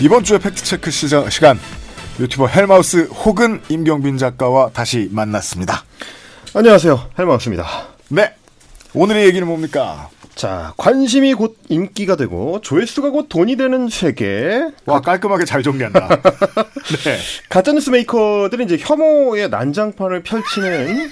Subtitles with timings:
[0.00, 1.58] 이번 주에 팩트체크 시저, 시간
[2.20, 5.84] 유튜버 헬마우스 혹은 임경빈 작가와 다시 만났습니다.
[6.54, 7.10] 안녕하세요.
[7.18, 7.66] 헬마우스입니다.
[8.08, 8.34] 네.
[8.94, 10.10] 오늘의 얘기는 뭡니까?
[10.34, 14.68] 자, 관심이 곧 인기가 되고 조회수가 곧 돈이 되는 세계.
[14.84, 16.08] 와 깔끔하게 잘 정리한다.
[17.04, 17.18] 네.
[17.48, 21.10] 가짜뉴스 메이커들이 이제 혐오의 난장판을 펼치는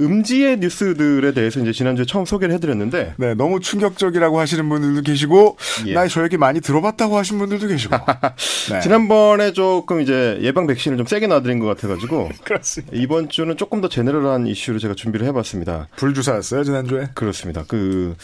[0.00, 3.14] 음지의 뉴스들에 대해서 이제 지난주에 처음 소개를 해드렸는데.
[3.16, 5.92] 네, 너무 충격적이라고 하시는 분들도 계시고, 예.
[5.92, 7.96] 나저 얘기 많이 들어봤다고 하신 분들도 계시고.
[8.72, 8.80] 네.
[8.80, 12.30] 지난번에 조금 이제 예방 백신을 좀 세게 놔드린 것 같아가지고.
[12.44, 12.96] 그렇습니다.
[12.96, 15.88] 이번 주는 조금 더 제네럴한 이슈를 제가 준비를 해봤습니다.
[15.96, 17.08] 불주사였어요, 지난주에?
[17.14, 17.64] 그렇습니다.
[17.66, 18.14] 그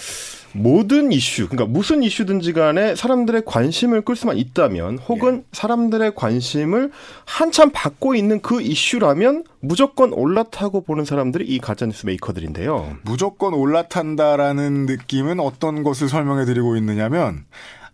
[0.57, 6.91] 모든 이슈, 그러니까 무슨 이슈든지 간에 사람들의 관심을 끌 수만 있다면 혹은 사람들의 관심을
[7.25, 12.97] 한참 받고 있는 그 이슈라면 무조건 올라타고 보는 사람들이 이 가짜뉴스 메이커들인데요.
[13.03, 17.45] 무조건 올라탄다라는 느낌은 어떤 것을 설명해 드리고 있느냐면,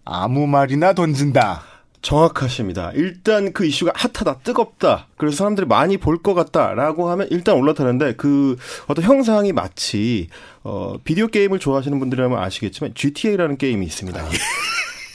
[0.04, 1.71] 아무 말이나 던진다.
[2.02, 2.90] 정확하십니다.
[2.94, 5.06] 일단 그 이슈가 핫하다, 뜨겁다.
[5.16, 10.28] 그래서 사람들이 많이 볼 것 같다라고 하면 일단 올라타는데 그 어떤 형상이 마치
[10.62, 14.22] 어 비디오 게임을 좋아하시는 분들이라면 아시겠지만 GTA라는 게임이 있습니다.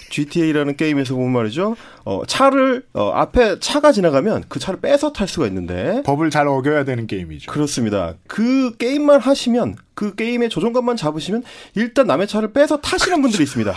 [0.10, 1.76] GTA라는 게임에서 보면 말이죠.
[2.06, 6.86] 어 차를 어 앞에 차가 지나가면 그 차를 빼서 탈 수가 있는데 법을 잘 어겨야
[6.86, 7.52] 되는 게임이죠.
[7.52, 8.16] 그렇습니다.
[8.28, 11.44] 그 게임만 하시면 그 게임의 조종감만 잡으시면
[11.76, 13.74] 일단 남의 차를 빼서 타시는 분들이 있습니다.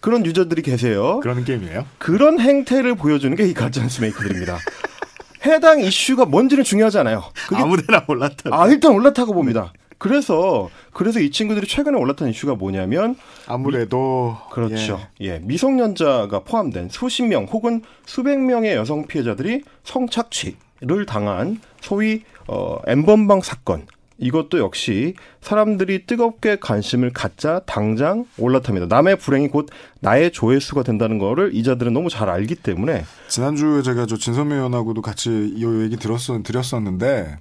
[0.00, 1.20] 그런 유저들이 계세요.
[1.20, 1.84] 그러는 게임이에요.
[1.98, 4.58] 그런 행태를 보여주는 게 이 가짜뉴스 메이커들입니다.
[5.46, 7.24] 해당 이슈가 뭔지는 중요하지 않아요.
[7.48, 8.52] 그게 아무데나 올라탄.
[8.52, 9.72] 아 일단 올라타고 봅니다.
[9.98, 14.36] 그래서 그래서 이 친구들이 최근에 올라탄 이슈가 뭐냐면 아무래도.
[14.50, 15.00] 그렇죠.
[15.20, 15.38] 예.
[15.40, 23.86] 미성년자가 포함된 수십 명 혹은 수백 명의 여성 피해자들이 성착취를 당한 소위 어 엠번방 사건.
[24.18, 28.86] 이것도 역시 사람들이 뜨겁게 관심을 갖자 당장 올라탑니다.
[28.86, 29.68] 남의 불행이 곧
[30.00, 35.30] 나의 조회수가 된다는 거를 이자들은 너무 잘 알기 때문에 지난주에 제가 저 진선미 의원하고도 같이
[35.30, 37.38] 이 얘기 들었었, 드렸었는데,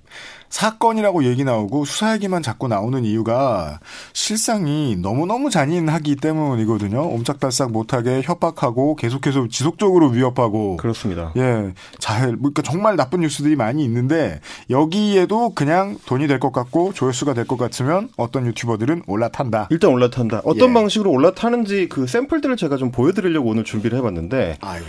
[0.49, 3.79] 사건이라고 얘기 나오고 수사 얘기만 자꾸 나오는 이유가
[4.13, 7.01] 실상이 너무너무 잔인하기 때문이거든요.
[7.07, 10.77] 옴짝달싹 못하게 협박하고 계속해서 지속적으로 위협하고.
[10.77, 11.33] 그렇습니다.
[11.37, 17.33] 예, 잘, 그러니까 정말 나쁜 뉴스들이 많이 있는데, 여기에도 그냥 돈이 될 것 같고, 조회수가
[17.33, 19.67] 될 것 같으면 어떤 유튜버들은 올라탄다.
[19.71, 20.41] 일단 올라탄다.
[20.45, 20.73] 어떤 예.
[20.73, 24.81] 방식으로 올라타는지 그 샘플들을 제가 좀 보여드리려고 오늘 준비를 해봤는데 아, 예.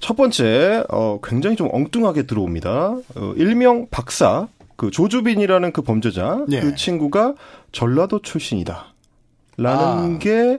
[0.00, 2.96] 첫 번째 어, 굉장히 좀 엉뚱하게 들어옵니다.
[3.16, 6.60] 어, 일명 박사 그 조주빈이라는 그 범죄자 예.
[6.60, 7.34] 그 친구가
[7.72, 8.94] 전라도 출신이다.
[9.56, 10.18] 라는 아.
[10.18, 10.58] 게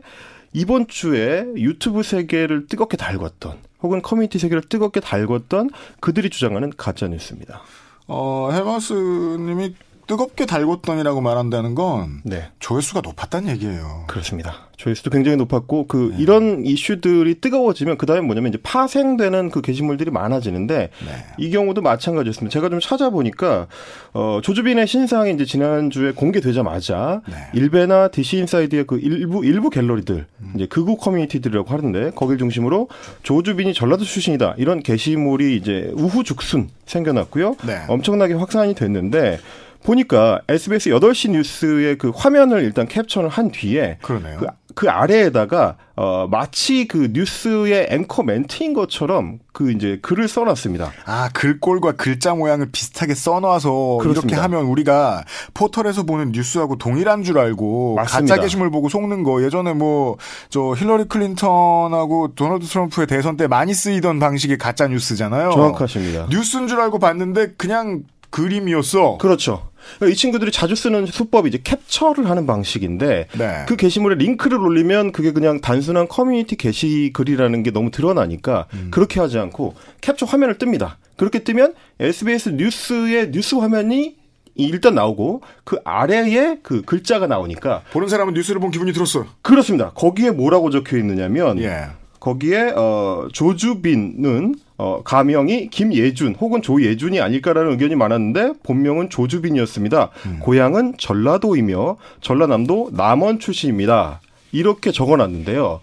[0.54, 7.62] 이번 주에 유튜브 세계를 뜨겁게 달궜던 혹은 커뮤니티 세계를 뜨겁게 달궜던 그들이 주장하는 가짜 뉴스입니다.
[8.08, 9.76] 어, 헬마우스님이
[10.08, 12.50] 뜨겁게 달궜던이라고 말한다는 건 네.
[12.60, 14.06] 조회수가 높았다는 얘기예요.
[14.08, 14.66] 그렇습니다.
[14.78, 16.22] 조회수도 굉장히 높았고 그 네.
[16.22, 21.26] 이런 이슈들이 뜨거워지면 그 다음에 뭐냐면 이제 파생되는 그 게시물들이 많아지는데 네.
[21.38, 22.54] 이 경우도 마찬가지였습니다.
[22.54, 23.68] 제가 좀 찾아보니까
[24.14, 27.36] 어 조주빈의 신상이 이제 지난주에 공개되자마자 네.
[27.54, 30.52] 일베나 DC 인사이드의 그 일부 일부 갤러리들 음.
[30.56, 32.90] 이제 극우 커뮤니티들이라고 하는데 거길 중심으로
[33.24, 37.56] 조주빈이 전라도 출신이다 이런 게시물이 이제 우후죽순 생겨났고요.
[37.66, 37.82] 네.
[37.88, 39.40] 엄청나게 확산이 됐는데
[39.86, 44.38] 보니까 SBS 8시 뉴스의 그 화면을 일단 캡처를 한 뒤에 그러네요.
[44.40, 50.92] 그, 그 아래에다가 어 마치 그 뉴스의 앵커 멘트인 것처럼 그 이제 글을 써놨습니다.
[51.06, 54.44] 아, 글꼴과 글자 모양을 비슷하게 써놔서 이렇게 그렇습니다.
[54.44, 58.36] 하면 우리가 포털에서 보는 뉴스하고 동일한 줄 알고 맞습니다.
[58.36, 60.18] 가짜 게시물 보고 속는 거 예전에 뭐
[60.50, 65.52] 저 힐러리 클린턴하고 도널드 트럼프의 대선 때 많이 쓰이던 방식의 가짜 뉴스잖아요.
[65.52, 66.28] 정확하십니다.
[66.30, 69.18] 뉴스인 줄 알고 봤는데 그냥 그림이었어.
[69.18, 69.70] 그렇죠.
[70.10, 73.66] 이 친구들이 자주 쓰는 수법이 이제 캡처를 하는 방식인데 네.
[73.68, 78.88] 그 게시물에 링크를 올리면 그게 그냥 단순한 커뮤니티 게시 글이라는 게 너무 드러나니까 음.
[78.92, 80.96] 그렇게 하지 않고 캡처 화면을 뜹니다.
[81.18, 84.16] 그렇게 뜨면 SBS 뉴스의 뉴스 화면이
[84.56, 89.28] 일단 나오고 그 아래에 그 글자가 나오니까 보는 사람은 뉴스를 본 기분이 들었어요.
[89.42, 89.92] 그렇습니다.
[89.92, 91.88] 거기에 뭐라고 적혀 있느냐면 예.
[92.20, 100.10] 거기에 어 조주빈은 어 가명이 김예준 혹은 조예준이 아닐까라는 의견이 많았는데 본명은 조주빈이었습니다.
[100.42, 104.20] 고향은 전라도이며 전라남도 남원 출신입니다.
[104.52, 105.80] 이렇게 적어놨는데요.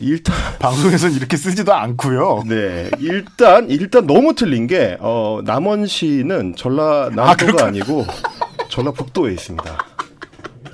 [0.00, 2.44] 일단 방송에서는 이렇게 쓰지도 않고요.
[2.46, 7.66] 네 일단 일단 너무 틀린 게 어, 남원시는 전라남도가.
[7.66, 8.06] 아, 니고
[8.68, 9.78] 전라북도에 있습니다.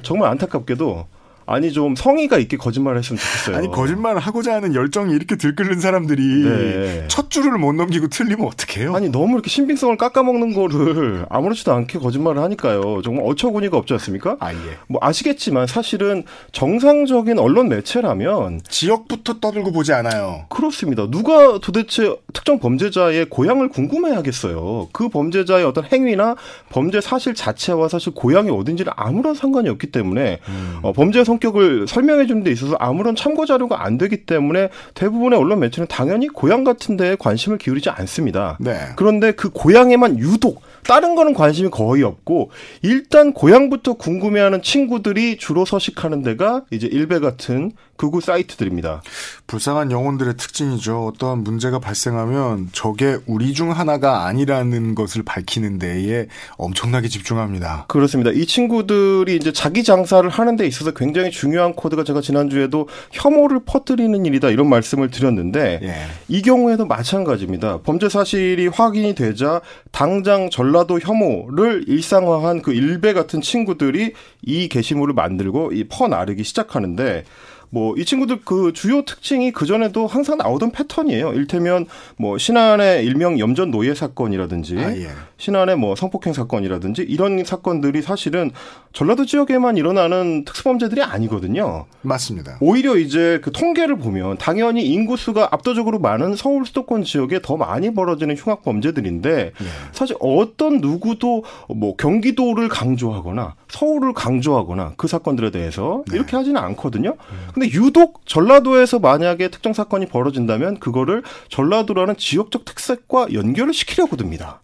[0.02, 1.06] 정말 안타깝게도
[1.46, 3.56] 아니 좀 성의가 있게 거짓말을 했으면 좋겠어요.
[3.56, 7.04] 아니 거짓말을 하고자 하는 열정이 이렇게 들끓는 사람들이 네.
[7.08, 8.94] 첫 줄을 못 넘기고 틀리면 어떡해요?
[8.94, 13.02] 아니 너무 이렇게 신빙성을 깎아먹는 거를 아무렇지도 않게 거짓말을 하니까요.
[13.02, 14.36] 정말 어처구니가 없지 않습니까?
[14.40, 14.58] 아 예.
[14.88, 20.46] 뭐 아시겠지만 사실은 정상적인 언론 매체라면 지역부터 떠들고 보지 않아요.
[20.48, 21.08] 그렇습니다.
[21.08, 24.88] 누가 도대체 특정 범죄자의 고향을 궁금해하겠어요.
[24.92, 26.34] 그 범죄자의 어떤 행위나
[26.70, 30.78] 범죄 사실 자체와 사실 고향이 어딘지는 아무런 상관이 없기 때문에 음.
[30.82, 35.60] 어, 범죄의 성격을 설명해 주는 데 있어서 아무런 참고 자료가 안 되기 때문에 대부분의 언론
[35.60, 38.56] 매체는 당연히 고향 같은 데에 관심을 기울이지 않습니다.
[38.60, 38.76] 네.
[38.96, 42.50] 그런데 그 고향에만 유독 다른 거는 관심이 거의 없고
[42.82, 49.02] 일단 고향부터 궁금해하는 친구들이 주로 서식하는 데가 이제 일베 같은 극우 사이트들입니다.
[49.46, 51.06] 불쌍한 영혼들의 특징이죠.
[51.06, 56.26] 어떠한 문제가 발생하면 저게 우리 중 하나가 아니라는 것을 밝히는 데에
[56.56, 57.84] 엄청나게 집중합니다.
[57.88, 58.30] 그렇습니다.
[58.30, 64.24] 이 친구들이 이제 자기 장사를 하는 데 있어서 굉장히 중요한 코드가 제가 지난주에도 혐오를 퍼뜨리는
[64.26, 65.94] 일이다 이런 말씀을 드렸는데 예.
[66.28, 67.80] 이 경우에도 마찬가지입니다.
[67.82, 69.60] 범죄 사실이 확인이 되자
[69.92, 74.12] 당장 전라도 혐오를 일상화한 그 일베 같은 친구들이
[74.42, 77.24] 이 게시물을 만들고 이 퍼나르기 시작하는데
[77.70, 81.32] 뭐 이 친구들 그 주요 특징이 그 전에도 항상 나오던 패턴이에요.
[81.32, 81.86] 일테면
[82.16, 85.08] 뭐 신안의 일명 염전 노예 사건이라든지 아, 예.
[85.38, 88.50] 신안의 뭐 성폭행 사건이라든지 이런 사건들이 사실은
[88.92, 91.86] 전라도 지역에만 일어나는 특수범죄들이 아니거든요.
[92.02, 92.58] 맞습니다.
[92.60, 98.36] 오히려 이제 그 통계를 보면 당연히 인구수가 압도적으로 많은 서울 수도권 지역에 더 많이 벌어지는
[98.36, 99.52] 흉악 범죄들인데 예.
[99.92, 106.16] 사실 어떤 누구도 뭐 경기도를 강조하거나 서울을 강조하거나 그 사건들에 대해서 네.
[106.16, 107.16] 이렇게 하지는 않거든요.
[107.56, 114.60] 근데 유독 전라도에서 만약에 특정 사건이 벌어진다면 그거를 전라도라는 지역적 특색과 연결을 시키려고 듭니다.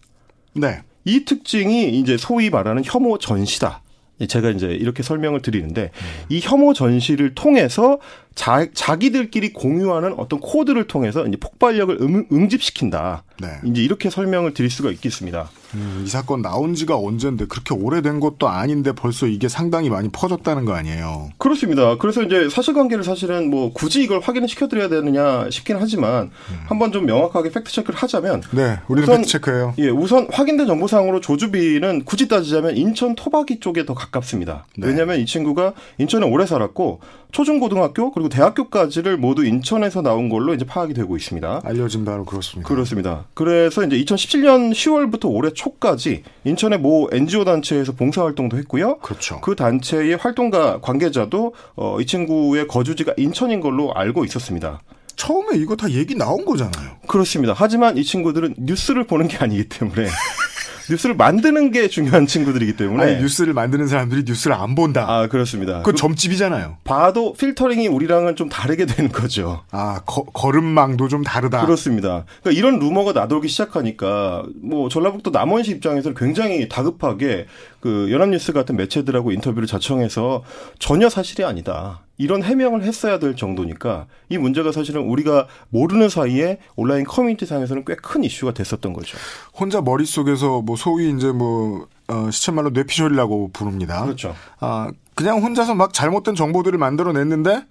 [0.53, 0.83] 네.
[1.03, 3.81] 이 특징이 이제 소위 말하는 혐오 전시다.
[4.27, 5.89] 제가 이제 이렇게 설명을 드리는데
[6.29, 7.97] 이 혐오 전시를 통해서
[8.35, 13.23] 자, 자기들끼리 공유하는 어떤 코드를 통해서 이제 폭발력을 음, 응집시킨다.
[13.39, 13.47] 네.
[13.65, 15.49] 이제 이렇게 설명을 드릴 수가 있겠습니다.
[15.73, 20.65] 음, 이 사건 나온 지가 언젠데 그렇게 오래된 것도 아닌데 벌써 이게 상당히 많이 퍼졌다는
[20.65, 21.31] 거 아니에요.
[21.37, 21.97] 그렇습니다.
[21.97, 26.29] 그래서 이제 사실관계를 사실은 뭐 굳이 이걸 확인을 시켜드려야 되느냐 싶긴 하지만
[26.65, 29.73] 한번 좀 명확하게 팩트 체크를 하자면 네, 우리는 팩트 체크예요.
[29.79, 34.65] 예, 우선 확인된 정보상으로 조주빈은 굳이 따지자면 인천 토박이 쪽에 더 가깝습니다.
[34.77, 34.87] 네.
[34.87, 37.01] 왜냐하면 이 친구가 인천에 오래 살았고
[37.33, 41.61] 초중고등학교 그리고 대학교까지를 모두 인천에서 나온 걸로 이제 파악이 되고 있습니다.
[41.65, 42.69] 알려진 바로 그렇습니다.
[42.69, 43.25] 그렇습니다.
[43.33, 48.99] 그래서 이제 2017년 10월부터 올해 초까지 인천의 모 NGO 단체에서 봉사 활동도 했고요.
[48.99, 49.41] 그렇죠.
[49.41, 54.81] 그 단체의 활동가 관계자도 어, 이 친구의 거주지가 인천인 걸로 알고 있었습니다.
[55.15, 56.97] 처음에 이거 다 얘기 나온 거잖아요.
[57.07, 57.53] 그렇습니다.
[57.55, 60.07] 하지만 이 친구들은 뉴스를 보는 게 아니기 때문에
[60.89, 65.05] 뉴스를 만드는 게 중요한 친구들이기 때문에 아니 뉴스를 만드는 사람들이 뉴스를 안 본다.
[65.07, 65.79] 아 그렇습니다.
[65.79, 66.77] 그건 그 점집이잖아요.
[66.83, 69.63] 봐도 필터링이 우리랑은 좀 다르게 되는 거죠.
[69.71, 71.65] 아 거, 거름망도 좀 다르다.
[71.65, 72.25] 그렇습니다.
[72.41, 77.47] 그러니까 이런 루머가 나돌기 시작하니까 뭐 전라북도 남원시 입장에서는 굉장히 다급하게
[77.79, 80.43] 그 연합뉴스 같은 매체들하고 인터뷰를 자청해서
[80.79, 82.02] 전혀 사실이 아니다.
[82.17, 87.95] 이런 해명을 했어야 될 정도니까 이 문제가 사실은 우리가 모르는 사이에 온라인 커뮤니티 상에서는 꽤
[87.95, 89.17] 큰 이슈가 됐었던 거죠.
[89.57, 94.03] 혼자 머릿속에서 뭐 소위 이제 뭐 어, 시쳇말로 뇌피셜이라고 부릅니다.
[94.03, 94.35] 그렇죠.
[94.59, 97.65] 아, 그냥 혼자서 막 잘못된 정보들을 만들어냈는데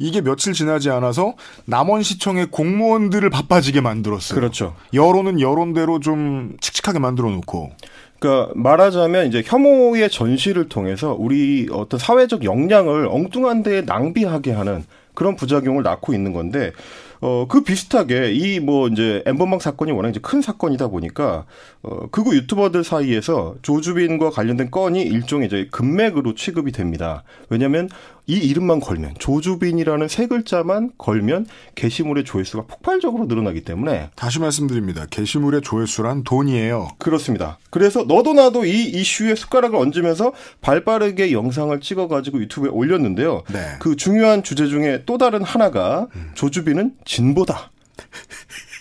[0.00, 1.34] 이게 며칠 지나지 않아서
[1.64, 4.38] 남원시청의 공무원들을 바빠지게 만들었어요.
[4.38, 4.76] 그렇죠.
[4.94, 6.56] 여론은 여론대로 좀
[6.88, 7.70] 칙칙하게 만들어 놓고.
[8.18, 15.36] 그러니까 말하자면 이제 혐오의 전시를 통해서 우리 어떤 사회적 역량을 엉뚱한 데에 낭비하게 하는 그런
[15.36, 16.72] 부작용을 낳고 있는 건데
[17.20, 21.46] 어, 그 비슷하게 이 뭐 이제 엠번방 사건이 워낙 이제 큰 사건이다 보니까
[21.82, 27.22] 어, 극우 유튜버들 사이에서 조주빈과 관련된 건이 일종의 이제 금맥으로 취급이 됩니다.
[27.48, 27.88] 왜냐하면
[28.26, 31.46] 이 이름만 걸면 조주빈이라는 세 글자만 걸면
[31.76, 35.06] 게시물의 조회수가 폭발적으로 늘어나기 때문에 다시 말씀드립니다.
[35.08, 36.88] 게시물의 조회수란 돈이에요.
[36.98, 37.58] 그렇습니다.
[37.70, 43.44] 그래서 너도 나도 이 이슈에 숟가락을 얹으면서 발빠르게 영상을 찍어가지고 유튜브에 올렸는데요.
[43.50, 43.60] 네.
[43.78, 47.72] 그 중요한 주제 중에 또 다른 하나가 조주빈은 진보다.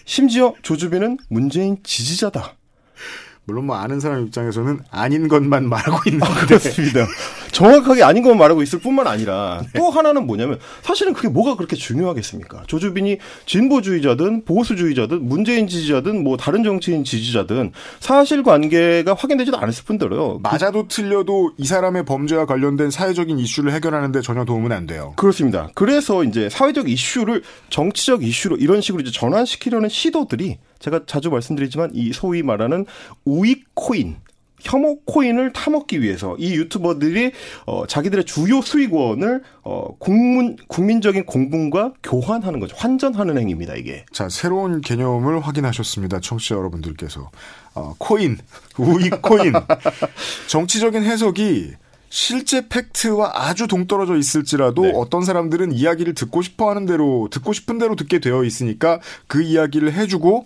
[0.05, 2.56] 심지어 조주빈은 문재인 지지자다.
[3.47, 7.07] 물론 뭐 아는 사람 입장에서는 아닌 것만 말하고 있는데 그렇습니다.
[7.53, 12.63] 정확하게 아닌 것만 말하고 있을 뿐만 아니라 또 하나는 뭐냐면 사실은 그게 뭐가 그렇게 중요하겠습니까?
[12.67, 21.53] 조주빈이 진보주의자든 보수주의자든 문재인 지지자든 뭐 다른 정치인 지지자든 사실관계가 확인되지도 않았을 뿐더러 맞아도 틀려도
[21.57, 25.13] 이 사람의 범죄와 관련된 사회적인 이슈를 해결하는데 전혀 도움은 안 돼요.
[25.15, 25.69] 그렇습니다.
[25.73, 32.13] 그래서 이제 사회적 이슈를 정치적 이슈로 이런 식으로 이제 전환시키려는 시도들이 제가 자주 말씀드리지만 이
[32.13, 32.85] 소위 말하는
[33.25, 34.17] 우익 코인
[34.59, 37.31] 혐오 코인을 타먹기 위해서 이 유튜버들이
[37.65, 42.75] 어 자기들의 주요 수익원을 어 국민 국민적인 공분과 교환하는 거죠.
[42.77, 44.05] 환전하는 행위입니다, 이게.
[44.11, 46.19] 자, 새로운 개념을 확인하셨습니다.
[46.21, 47.29] 청취자 여러분들께서.
[47.75, 48.37] 어, 코인,
[48.79, 49.53] 우익 코인.
[50.49, 51.73] 정치적인 해석이
[52.09, 54.91] 실제 팩트와 아주 동떨어져 있을지라도 네.
[54.95, 59.93] 어떤 사람들은 이야기를 듣고 싶어 하는 대로, 듣고 싶은 대로 듣게 되어 있으니까 그 이야기를
[59.93, 60.45] 해주고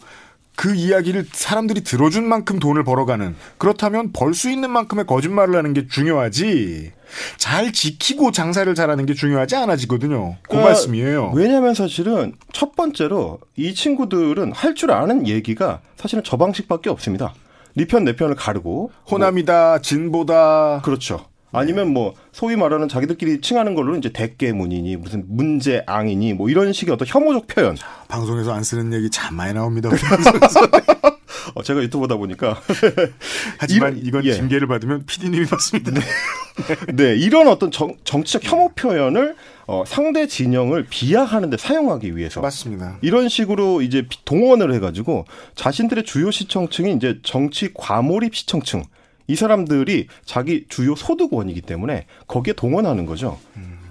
[0.55, 5.87] 그 이야기를 사람들이 들어준 만큼 돈을 벌어가는 그렇다면 벌 수 있는 만큼의 거짓말을 하는 게
[5.87, 6.91] 중요하지
[7.37, 10.35] 잘 지키고 장사를 잘하는 게 중요하지 않아지거든요.
[10.41, 11.31] 그 그러니까 말씀이에요.
[11.33, 17.33] 왜냐하면 사실은 첫 번째로 이 친구들은 할 줄 아는 얘기가 사실은 저 방식밖에 없습니다.
[17.75, 20.81] 네 편 내 편을 가르고 호남이다, 진보다.
[20.83, 21.25] 그렇죠.
[21.53, 27.07] 아니면 뭐 소위 말하는 자기들끼리 칭하는 걸로는 이제 대깨문이니 무슨 문제앙이니 뭐 이런 식의 어떤
[27.07, 27.75] 혐오적 표현.
[28.07, 29.89] 방송에서 안 쓰는 얘기 참 많이 나옵니다.
[31.55, 32.61] 어, 제가 유튜버다 보니까
[33.57, 34.33] 하지만 이런- 이건 예.
[34.33, 35.91] 징계를 받으면 PD님이 받습니다.
[36.95, 39.35] 네 이런 어떤 정, 정치적 혐오 표현을
[39.67, 42.97] 어, 상대 진영을 비하하는데 사용하기 위해서 맞습니다.
[43.01, 48.83] 이런 식으로 이제 비- 동원을 해가지고 자신들의 주요 시청층이 이제 정치 과몰입 시청층
[49.27, 53.39] 이 사람들이 자기 주요 소득원이기 때문에 거기에 동원하는 거죠.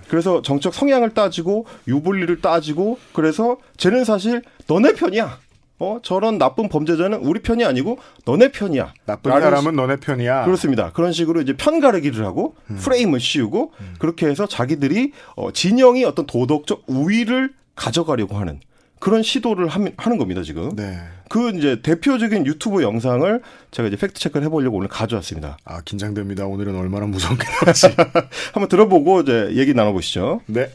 [0.09, 5.39] 그래서 정책 성향을 따지고 유불리를 따지고 그래서 쟤는 사실 너네 편이야.
[5.83, 8.93] 어 저런 나쁜 범죄자는 우리 편이 아니고 너네 편이야.
[9.07, 10.45] 나쁜 사람은 너네 편이야.
[10.45, 10.93] 그렇습니다.
[10.93, 17.55] 그런 식으로 이제 편가르기를 하고 프레임을 씌우고 그렇게 해서 자기들이 어, 진영이 어떤 도덕적 우위를
[17.77, 18.61] 가져가려고 하는
[19.01, 20.77] 그런 시도를 함- 하는 겁니다 지금.
[20.77, 20.99] 네.
[21.29, 23.41] 그 이제 대표적인 유튜브 영상을
[23.71, 25.57] 제가 이제 팩트 체크를 해보려고 오늘 가져왔습니다.
[25.65, 26.45] 아 긴장됩니다.
[26.47, 27.87] 오늘은 얼마나 무서운 게 나올지.
[28.53, 30.43] 한번 들어보고 이제 얘기 나눠보시죠.
[30.47, 30.71] 네.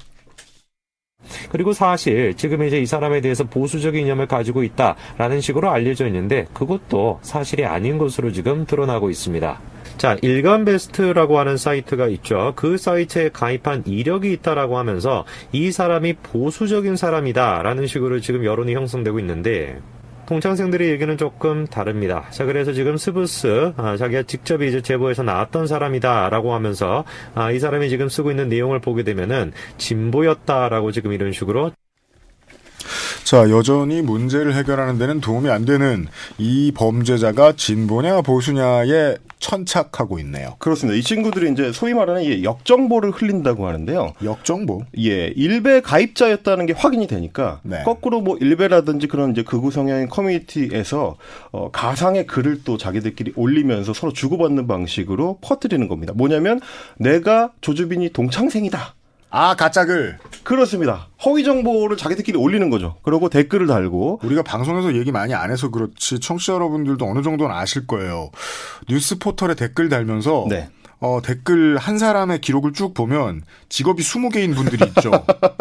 [1.49, 7.19] 그리고 사실 지금 이제 이 사람에 대해서 보수적 이념을 가지고 있다라는 식으로 알려져 있는데 그것도
[7.23, 9.59] 사실이 아닌 것으로 지금 드러나고 있습니다.
[9.97, 12.53] 자, 일간 베스트라고 하는 사이트가 있죠.
[12.55, 19.79] 그 사이트에 가입한 이력이 있다라고 하면서 이 사람이 보수적인 사람이다라는 식으로 지금 여론이 형성되고 있는데
[20.25, 22.25] 동창생들의 얘기는 조금 다릅니다.
[22.31, 27.03] 자, 그래서 지금 스브스, 아, 자기가 직접 이제 제보에서 나왔던 사람이다라고 하면서,
[27.35, 31.71] 아, 이 사람이 지금 쓰고 있는 내용을 보게 되면은, 진보였다라고 지금 이런 식으로
[33.35, 40.55] 자, 여전히 문제를 해결하는 데는 도움이 안 되는 이 범죄자가 진보냐 보수냐에 천착하고 있네요.
[40.57, 40.97] 그렇습니다.
[40.97, 44.13] 이 친구들이 이제 소위 말하는 이 역정보를 흘린다고 하는데요.
[44.23, 44.83] 역정보.
[44.99, 47.83] 예, 일베 가입자였다는 게 확인이 되니까 네.
[47.83, 51.17] 거꾸로 뭐 일베라든지 그런 이제 극우 성향의 커뮤니티에서
[51.51, 56.13] 어, 가상의 글을 또 자기들끼리 올리면서 서로 주고받는 방식으로 퍼뜨리는 겁니다.
[56.15, 56.61] 뭐냐면
[56.97, 58.94] 내가 조주빈이 동창생이다.
[59.37, 60.17] 아, 가짜 글.
[60.43, 61.09] 그렇습니다.
[61.25, 62.95] 허위 정보를 자기들끼리 올리는 거죠.
[63.03, 67.85] 그리고 댓글을 달고 우리가 방송에서 얘기 많이 안 해서 그렇지 청취자 여러분들도 어느 정도는 아실
[67.85, 68.29] 거예요.
[68.87, 70.69] 뉴스 포털에 댓글 달면서 네.
[70.99, 75.11] 어, 댓글 한 사람의 기록을 쭉 보면 직업이 20개인 분들이 있죠.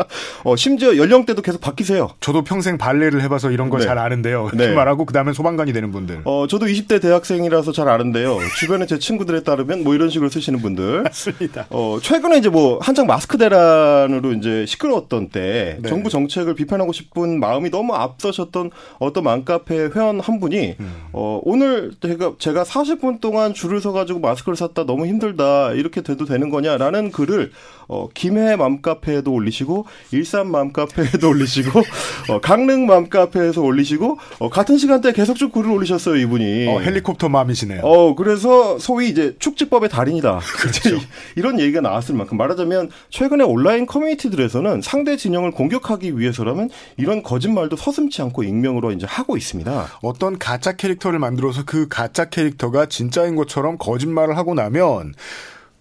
[0.44, 2.10] 어, 심지어 연령대도 계속 바뀌세요.
[2.20, 3.86] 저도 평생 발레를 해봐서 이런 걸 네.
[3.86, 4.50] 잘 아는데요.
[4.54, 4.68] 네.
[4.68, 6.22] 그 말하고 그 다음에 소방관이 되는 분들.
[6.24, 8.38] 어, 저도 20대 대학생이라서 잘 아는데요.
[8.58, 11.02] 주변에 제 친구들에 따르면 뭐 이런 식으로 쓰시는 분들.
[11.02, 11.66] 맞습니다.
[11.70, 15.88] 어, 최근에 이제 뭐 한창 마스크 대란으로 이제 시끄러웠던 때 네.
[15.88, 20.92] 정부 정책을 비판하고 싶은 마음이 너무 앞서셨던 어떤 맘카페 회원 한 분이 음.
[21.12, 25.72] 어, 오늘 제가 제가 40분 동안 줄을 서 가지고 마스크를 샀다 너무 힘들 다.
[25.72, 27.50] 이렇게 돼도 되는 거냐라는 글을
[27.88, 31.80] 어, 김해 맘카페에도 올리시고 일산 맘카페에도 올리시고
[32.30, 36.68] 어, 강릉 맘카페에서 올리시고 어, 같은 시간대에 계속 쭉 글을 올리셨어요, 이분이.
[36.68, 37.80] 어, 헬리콥터 맘이시네요.
[37.82, 40.40] 어, 그래서 소위 이제 축지법의 달인이다.
[40.58, 40.98] 그렇죠.
[41.36, 48.22] 이런 얘기가 나왔을 만큼 말하자면 최근에 온라인 커뮤니티들에서는 상대 진영을 공격하기 위해서라면 이런 거짓말도 서슴치
[48.22, 49.98] 않고 익명으로 이제 하고 있습니다.
[50.02, 55.14] 어떤 가짜 캐릭터를 만들어서 그 가짜 캐릭터가 진짜인 것처럼 거짓말을 하고 나면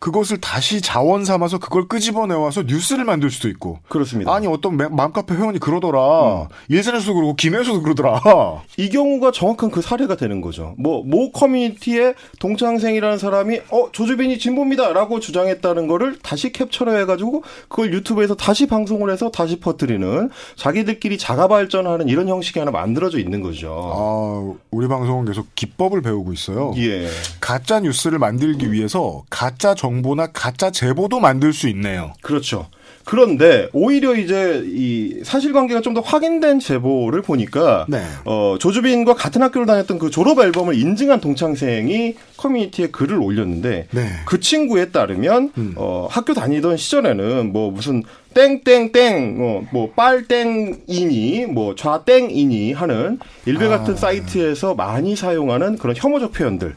[0.04, 3.80] 그것을 다시 자원 삼아서 그걸 끄집어내와서 뉴스를 만들 수도 있고.
[3.88, 4.34] 그렇습니다.
[4.36, 6.50] 아니 어떤 매- 맘카페 회원이 그러더라.
[6.68, 8.20] 일산에서도 그러고 김해에서도 그러더라.
[8.76, 10.76] 이 경우가 정확한 그 사례가 되는 거죠.
[10.78, 14.92] 뭐, 모 커뮤니티에 동창생이라는 사람이, 어, 조주빈이 진보입니다!
[14.92, 21.48] 라고 주장했다는 거를 다시 캡처를 해가지고, 그걸 유튜브에서 다시 방송을 해서 다시 퍼뜨리는, 자기들끼리 자가
[21.48, 23.70] 발전하는 이런 형식이 하나 만들어져 있는 거죠.
[23.96, 26.74] 아, 우리 방송은 계속 기법을 배우고 있어요.
[26.76, 27.08] 예.
[27.40, 32.14] 가짜 뉴스를 만들기 위해서 가짜 정 보나 가짜 제보도 만들 수 있네요.
[32.22, 32.68] 그렇죠.
[33.06, 38.02] 그런데 오히려 이제 이 사실관계가 좀 더 확인된 제보를 보니까 네.
[38.26, 44.08] 어 조주빈과 같은 학교를 다녔던 그 졸업 앨범을 인증한 동창생이 커뮤니티에 글을 올렸는데 네.
[44.26, 45.74] 그 친구에 따르면 음.
[45.76, 53.94] 어 학교 다니던 시절에는 뭐 무슨 땡땡땡 어 뭐 빨땡이니 뭐 좌땡이니 하는 일베 같은
[53.94, 53.98] 아.
[53.98, 56.76] 사이트에서 많이 사용하는 그런 혐오적 표현들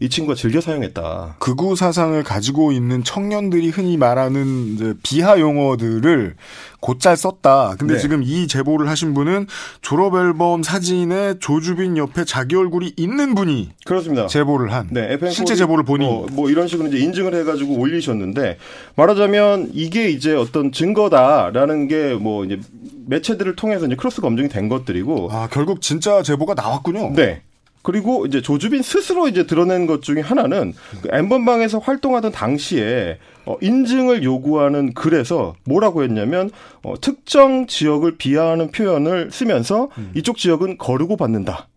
[0.00, 1.36] 이 친구가 즐겨 사용했다.
[1.38, 6.34] 극우 사상을 가지고 있는 청년들이 흔히 말하는 비하 용어들을
[6.80, 7.76] 곧잘 썼다.
[7.78, 8.00] 근데 네.
[8.00, 9.46] 지금 이 제보를 하신 분은
[9.80, 14.26] 졸업 앨범 사진에 조주빈 옆에 자기 얼굴이 있는 분이 그렇습니다.
[14.26, 18.58] 제보를 한 네, 실제 제보를 보니 뭐, 뭐 이런 식으로 이제 인증을 해가지고 올리셨는데
[18.96, 22.58] 말하자면 이게 이제 어떤 증거다라는 게 뭐 이제
[23.06, 27.12] 매체들을 통해서 이제 크로스 검증이 된 것들이고 아 결국 진짜 제보가 나왔군요.
[27.14, 27.42] 네.
[27.84, 30.72] 그리고 이제 조주빈 스스로 이제 드러낸 것 중에 하나는
[31.02, 36.50] 그 엠번방에서 활동하던 당시에 어, 인증을 요구하는 글에서 뭐라고 했냐면
[36.82, 41.68] 어, 특정 지역을 비하하는 표현을 쓰면서 이쪽 지역은 거르고 받는다.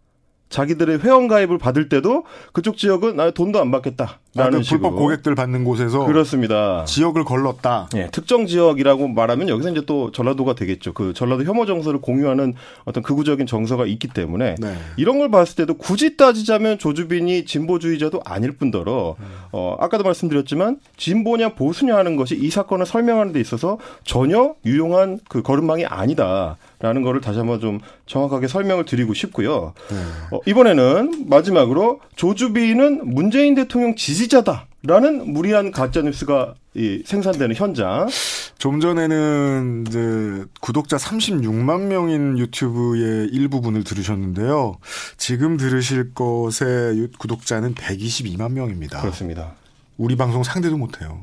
[0.50, 2.24] 자기들의 회원 가입을 받을 때도
[2.54, 6.86] 그쪽 지역은 나 돈도 안 아, 받겠다 라는 그 식으로 불법 고객들 받는 곳에서 그렇습니다.
[6.86, 7.90] 지역을 걸렀다.
[7.96, 10.94] 예, 특정 지역이라고 말하면 여기서 이제 또 전라도가 되겠죠.
[10.94, 12.54] 그 전라도 혐오 정서를 공유하는
[12.86, 14.78] 어떤 극우적인 정서가 있기 때문에 네.
[14.96, 19.16] 이런 걸 봤을 때도 굳이 따지자면 조주빈이 진보주의자도 아닐 뿐더러
[19.52, 25.42] 어, 아까도 말씀드렸지만 진보냐 보수냐 하는 것이 이 사건을 설명하는 데 있어서 전혀 유용한 그
[25.42, 29.74] 걸음망이 아니다 라는 거를 다시 한번 좀 정확하게 설명을 드리고 싶고요.
[30.32, 38.08] 어, 이번에는 마지막으로 조주빈은 문재인 대통령 지지자다 라는 무리한 가짜 뉴스가 이 생산되는 현장.
[38.60, 44.78] 좀 전에는 이제 구독자 36만 명인 유튜브의 일부분을 들으셨는데요.
[45.18, 49.02] 지금 들으실 것의 유- 구독자는 122만 명입니다.
[49.02, 49.54] 그렇습니다.
[49.98, 51.20] 우리 방송 상대도 못해요.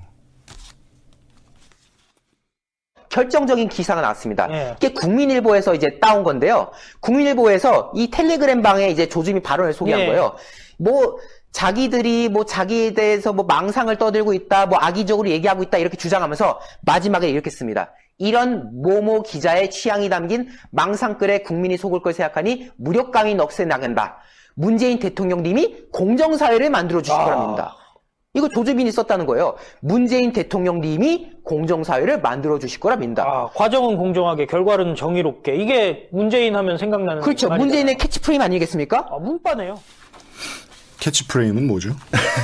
[3.15, 4.49] 결정적인 기사가 나왔습니다.
[4.51, 4.75] 예.
[4.77, 6.73] 이게 국민일보에서 이제 따온 건데요.
[6.99, 10.07] 국민일보에서 이 텔레그램 방에 이제 조짐이 발언을 소개한 예.
[10.07, 10.35] 거예요.
[10.81, 11.19] 뭐
[11.53, 17.29] 자기들이 뭐 자기에 대해서 뭐 망상을 떠들고 있다, 뭐 악의적으로 얘기하고 있다 이렇게 주장하면서 마지막에
[17.29, 17.93] 이렇게 씁니다.
[18.19, 24.19] 이런 모모 기자의 취향이 담긴 망상글에 국민이 속을 걸 생각하니 무력감이 넋에 나간다.
[24.57, 27.25] 문재인 대통령님이 공정사회를 만들어 주실 아.
[27.25, 27.77] 거랍니다.
[28.35, 29.55] 이거 조주빈이 썼다는 거예요.
[29.81, 33.23] 문재인 대통령님이 공정사회를 만들어 주실 거랍니다.
[33.25, 35.55] 아, 과정은 공정하게, 결과는 정의롭게.
[35.57, 37.23] 이게 문재인 하면 생각나는.
[37.23, 37.49] 그렇죠.
[37.49, 37.59] 말이잖아요.
[37.65, 39.07] 문재인의 캐치프레임 아니겠습니까?
[39.11, 39.81] 아, 문빠네요.
[40.99, 41.95] 캐치프레임은 뭐죠?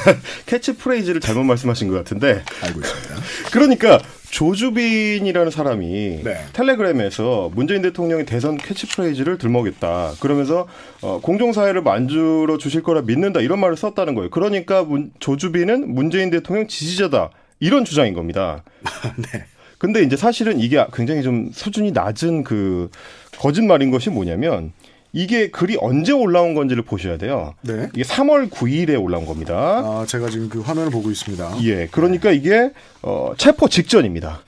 [0.47, 3.15] 캐치프레이즈를 잘못 말씀하신 것 같은데 알고 있습니다.
[3.51, 3.99] 그러니까
[4.31, 6.37] 조주빈이라는 사람이 네.
[6.53, 10.13] 텔레그램에서 문재인 대통령의 대선 캐치프레이즈를 들먹였다.
[10.21, 10.67] 그러면서
[11.03, 14.31] 어, 공정사회를 만들어 주실 거라 믿는다 이런 말을 썼다는 거예요.
[14.31, 18.63] 그러니까 문- 조주빈은 문재인 대통령 지지자다 이런 주장인 겁니다.
[19.33, 19.45] 네.
[19.79, 22.91] 근데 이제 사실은 이게 굉장히 좀 수준이 낮은 그
[23.39, 24.73] 거짓말인 것이 뭐냐면
[25.13, 27.55] 이게 글이 언제 올라온 건지를 보셔야 돼요.
[27.63, 27.89] 네.
[27.95, 29.55] 이게 3월 9일에 올라온 겁니다.
[29.55, 31.57] 아, 제가 지금 그 화면을 보고 있습니다.
[31.65, 34.43] 예, 그러니까 이게 어, 체포 직전입니다.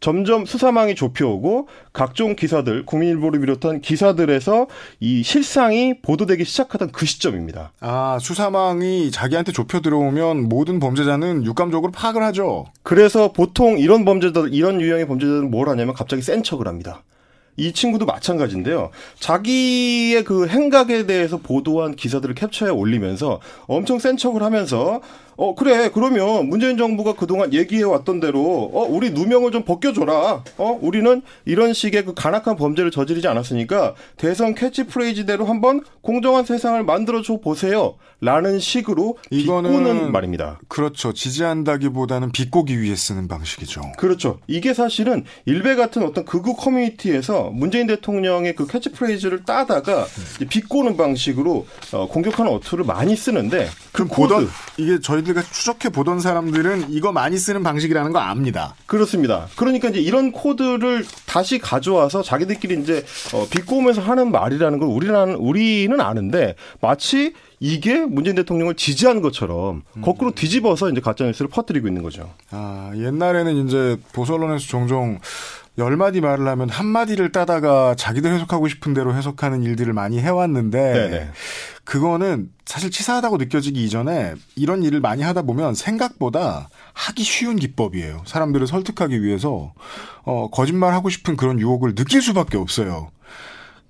[0.00, 4.68] 점점 수사망이 좁혀오고 각종 기사들, 국민일보를 비롯한 기사들에서
[5.00, 7.72] 이 실상이 보도되기 시작하던 그 시점입니다.
[7.80, 12.66] 아, 수사망이 자기한테 좁혀 들어오면 모든 범죄자는 육감적으로 파악을 하죠.
[12.82, 17.02] 그래서 보통 이런 범죄자들, 이런 유형의 범죄자들은 뭘 하냐면 갑자기 센 척을 합니다.
[17.58, 18.90] 이 친구도 마찬가지인데요.
[19.18, 25.00] 자기의 그 행각에 대해서 보도한 기사들을 캡처해 올리면서 엄청 센 척을 하면서
[25.40, 30.78] 어 그래 그러면 문재인 정부가 그동안 얘기해 왔던 대로 어 우리 누명을 좀 벗겨줘라 어
[30.82, 37.38] 우리는 이런 식의 그 간악한 범죄를 저지르지 않았으니까 대선 캐치프레이즈대로 한번 공정한 세상을 만들어 줘
[37.38, 40.58] 보세요라는 식으로 비꼬는 말입니다.
[40.66, 41.12] 그렇죠.
[41.12, 43.92] 지지한다기보다는 비꼬기 위해 쓰는 방식이죠.
[43.96, 44.40] 그렇죠.
[44.48, 50.04] 이게 사실은 일베 같은 어떤 극우 커뮤니티에서 문재인 대통령의 그 캐치프레이즈를 따다가
[50.48, 54.48] 비꼬는 방식으로 어, 공격하는 어투를 많이 쓰는데 그 그런 코드 보던
[54.78, 58.74] 이게 저희들가 추적해 보던 사람들은 이거 많이 쓰는 방식이라는 거 압니다.
[58.86, 59.46] 그렇습니다.
[59.56, 66.00] 그러니까 이제 이런 코드를 다시 가져와서 자기들끼리 이제 어, 비꼬면서 하는 말이라는 걸 우리는 우리는
[66.00, 72.30] 아는데 마치 이게 문재인 대통령을 지지하는 것처럼 거꾸로 뒤집어서 이제 가짜 뉴스를 퍼뜨리고 있는 거죠.
[72.50, 75.18] 아, 옛날에는 이제 보수 언론에서 종종
[75.78, 80.92] 열 마디 말을 하면 한 마디를 따다가 자기들 해석하고 싶은 대로 해석하는 일들을 많이 해왔는데
[80.92, 81.30] 네네.
[81.88, 88.24] 그거는 사실 치사하다고 느껴지기 이전에 이런 일을 많이 하다 보면 생각보다 하기 쉬운 기법이에요.
[88.26, 89.72] 사람들을 설득하기 위해서
[90.24, 93.10] 어, 거짓말 하고 싶은 그런 유혹을 느낄 수밖에 없어요.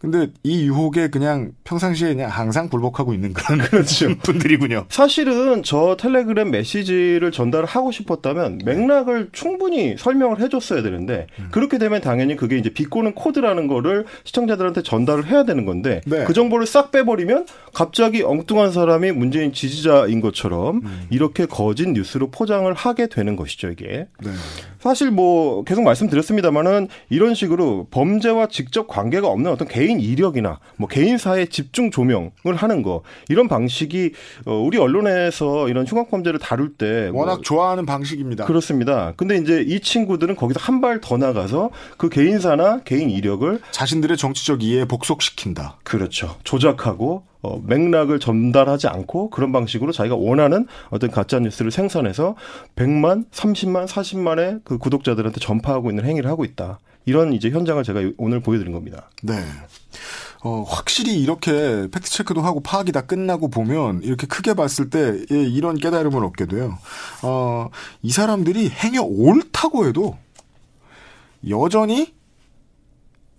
[0.01, 4.17] 근데 이 유혹에 그냥 평상시에 그냥 항상 굴복하고 있는 그런 그렇죠.
[4.19, 4.87] 분들이군요.
[4.89, 12.37] 사실은 저 텔레그램 메시지를 전달을 하고 싶었다면 맥락을 충분히 설명을 해줬어야 되는데 그렇게 되면 당연히
[12.37, 16.25] 그게 이제 비꼬는 코드라는 거를 시청자들한테 전달을 해야 되는 건데 네.
[16.25, 21.07] 그 정보를 싹 빼버리면 갑자기 엉뚱한 사람이 문재인 지지자인 것처럼 음.
[21.11, 24.07] 이렇게 거짓 뉴스로 포장을 하게 되는 것이죠, 이게.
[24.23, 24.31] 네.
[24.81, 31.49] 사실 뭐 계속 말씀드렸습니다만은 이런 식으로 범죄와 직접 관계가 없는 어떤 개인 이력이나 뭐 개인사의
[31.49, 34.12] 집중 조명을 하는 거 이런 방식이
[34.47, 38.45] 어, 우리 언론에서 이런 흉악 범죄를 다룰 때뭐 워낙 좋아하는 방식입니다.
[38.47, 39.12] 그렇습니다.
[39.17, 44.62] 근데 이제 이 친구들은 거기서 한 발 더 나가서 그 개인사나 개인 이력을 자신들의 정치적
[44.62, 45.79] 이해에 복속시킨다.
[45.85, 46.37] 그렇죠.
[46.45, 52.35] 조작하고 어, 맥락을 전달하지 않고 그런 방식으로 자기가 원하는 어떤 가짜 뉴스를 생산해서
[52.77, 56.79] 100만, 30만, 40만의 그 구독자들한테 전파하고 있는 행위를 하고 있다.
[57.05, 59.09] 이런 이제 현장을 제가 오늘 보여드린 겁니다.
[59.22, 59.35] 네.
[60.42, 65.77] 어, 확실히 이렇게 팩트체크도 하고 파악이 다 끝나고 보면 이렇게 크게 봤을 때 예, 이런
[65.77, 66.79] 깨달음을 얻게 돼요.
[67.22, 67.68] 어,
[68.03, 70.16] 이 사람들이 행여 옳다고 해도
[71.48, 72.12] 여전히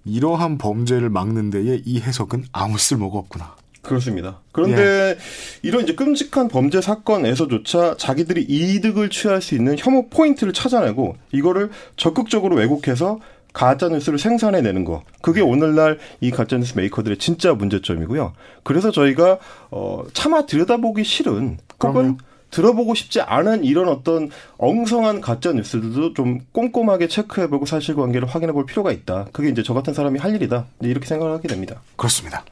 [0.04, 3.56] 이러한 범죄를 막는 데에 이 해석은 아무 쓸모가 없구나.
[3.82, 4.40] 그렇습니다.
[4.52, 5.18] 그런데
[5.62, 12.56] 이런 이제 끔찍한 범죄 사건에서조차 자기들이 이득을 취할 수 있는 혐오 포인트를 찾아내고 이거를 적극적으로
[12.58, 13.20] 왜곡해서
[13.54, 15.04] 가짜 뉴스를 생산해내는 거.
[15.22, 18.34] 그게 오늘날 이 가짜 뉴스 메이커들의 진짜 문제점이고요.
[18.64, 19.40] 그래서 저희가
[19.72, 22.18] 어 차마 들여다보기 싫은 혹은 그럼요.
[22.52, 29.28] 들어보고 싶지 않은 이런 어떤 엉성한 가짜 뉴스들도 좀 꼼꼼하게 체크해보고 사실관계를 확인해볼 필요가 있다.
[29.32, 30.66] 그게 이제 저 같은 사람이 할 일이다.
[30.82, 31.82] 이렇게 생각을 하게 됩니다.
[31.96, 32.44] 그렇습니다.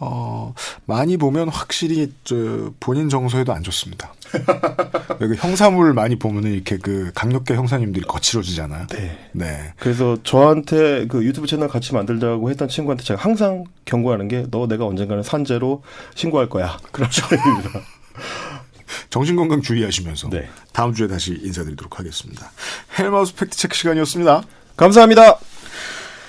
[0.00, 0.54] 어,
[0.86, 4.14] 많이 보면 확실히 저 본인 정서에도 안 좋습니다.
[5.20, 8.86] 여기 형사물 많이 보면은 이렇게 그 강력계 형사님들이 거칠어지잖아요.
[8.88, 9.18] 네.
[9.32, 9.72] 네.
[9.78, 14.86] 그래서 저한테 그 유튜브 채널 같이 만들자고 했던 친구한테 제가 항상 경고하는 게 너 내가
[14.86, 15.82] 언젠가는 산재로
[16.14, 16.78] 신고할 거야.
[16.92, 17.26] 그렇죠.
[19.10, 20.48] 정신건강 주의하시면서 네.
[20.72, 22.50] 다음 주에 다시 인사드리도록 하겠습니다.
[22.98, 24.42] 헬마우스 팩트체크 시간이었습니다.
[24.76, 25.38] 감사합니다.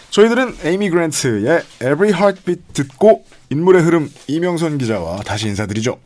[0.10, 6.00] 저희들은 에이미 그랜트의 Every Heartbeat 듣고 인물의 흐름 이명선 기자와 다시 인사드리죠.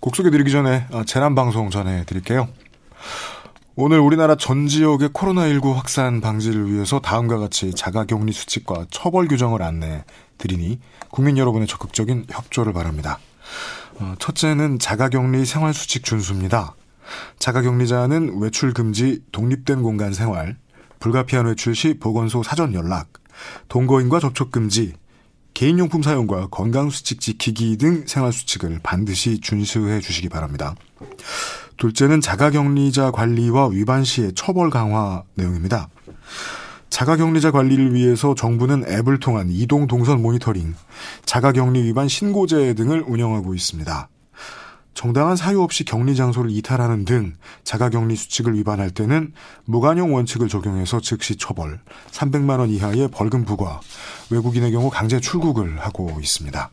[0.00, 2.48] 곡 소개드리기 전에 어, 재난방송 전해드릴게요.
[3.74, 10.04] 오늘 우리나라 전 지역의 코로나19 확산 방지를 위해서 다음과 같이 자가격리 수칙과 처벌 규정을 안내
[10.36, 10.80] 드리니
[11.10, 13.18] 국민 여러분의 적극적인 협조를 바랍니다.
[13.98, 16.74] 어, 첫째는 자가격리 생활수칙 준수입니다.
[17.38, 20.56] 자가격리자는 외출 금지, 독립된 공간 생활,
[20.98, 23.08] 불가피한 외출 시 보건소 사전 연락,
[23.68, 24.92] 동거인과 접촉 금지,
[25.60, 30.74] 개인용품 사용과 건강수칙 지키기 등 생활수칙을 반드시 준수해 주시기 바랍니다.
[31.76, 35.90] 둘째는 자가격리자 관리와 위반 시의 처벌 강화 내용입니다.
[36.88, 40.74] 자가격리자 관리를 위해서 정부는 앱을 통한 이동 동선 모니터링,
[41.26, 44.08] 자가격리 위반 신고제 등을 운영하고 있습니다.
[44.94, 49.32] 정당한 사유 없이 격리 장소를 이탈하는 등 자가격리 수칙을 위반할 때는
[49.64, 53.80] 무관용 원칙을 적용해서 즉시 처벌, 300만 원 이하의 벌금 부과,
[54.30, 56.70] 외국인의 경우 강제 출국을 하고 있습니다.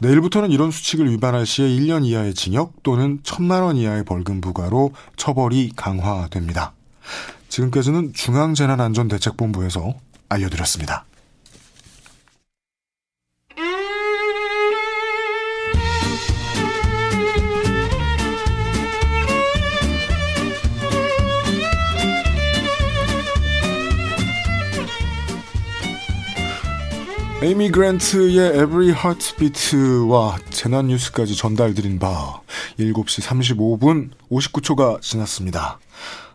[0.00, 5.72] 내일부터는 이런 수칙을 위반할 시에 1년 이하의 징역 또는 1000만 원 이하의 벌금 부과로 처벌이
[5.76, 6.72] 강화됩니다.
[7.48, 9.94] 지금까지는 중앙재난안전대책본부에서
[10.28, 11.04] 알려드렸습니다.
[27.42, 32.40] 에이미 그랜트의 Every Heartbeat와 재난 뉴스까지 전달드린 바
[32.78, 35.80] 7시 35분 59초가 지났습니다.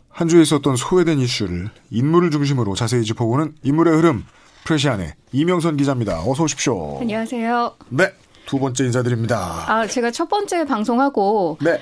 [0.10, 4.26] 한 주에 있었던 소외된 이슈를 인물을 중심으로 자세히 짚어보는 인물의 흐름
[4.66, 6.24] 프레시안의 이명선 기자입니다.
[6.26, 6.98] 어서 오십시오.
[7.00, 7.76] 안녕하세요.
[7.88, 8.12] 네,
[8.46, 9.64] 두 번째 인사드립니다.
[9.66, 11.80] 아, 제가 첫 번째 방송하고 네,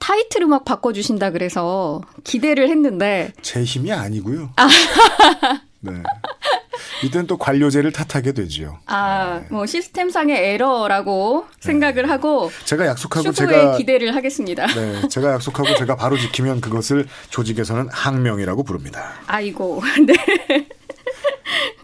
[0.00, 4.50] 타이틀 음악 바꿔주신다 그래서 기대를 했는데, 제 힘이 아니고요.
[5.78, 5.92] 네.
[7.04, 8.78] 이때는 또 관료제를 탓하게 되지요.
[8.86, 14.66] 아, 뭐 시스템상의 에러라고 생각을 하고, 제가 약속하고 제가 기대를 하겠습니다.
[14.66, 19.12] 네, 제가 약속하고 제가 바로 지키면 그것을 조직에서는 항명이라고 부릅니다.
[19.26, 20.66] 아이고, 네.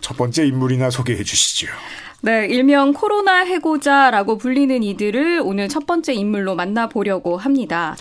[0.01, 1.69] 첫 번째 인물이나 소개해 주시죠.
[2.23, 7.97] 네, 일명 코로나 해고자라고 불리는 이들을 오늘 첫 번째 인물로 만나보려고 합니다.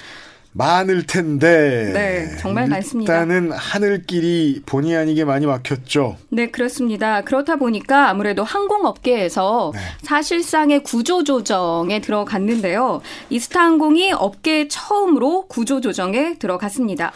[0.51, 1.91] 많을 텐데.
[1.93, 3.13] 네, 정말 많습니다.
[3.13, 6.17] 일단은 하늘길이 본의 아니게 많이 막혔죠.
[6.29, 7.21] 네, 그렇습니다.
[7.21, 9.79] 그렇다 보니까 아무래도 항공업계에서 네.
[10.01, 13.01] 사실상의 구조조정에 들어갔는데요.
[13.29, 17.11] 이스타항공이 업계 처음으로 구조조정에 들어갔습니다.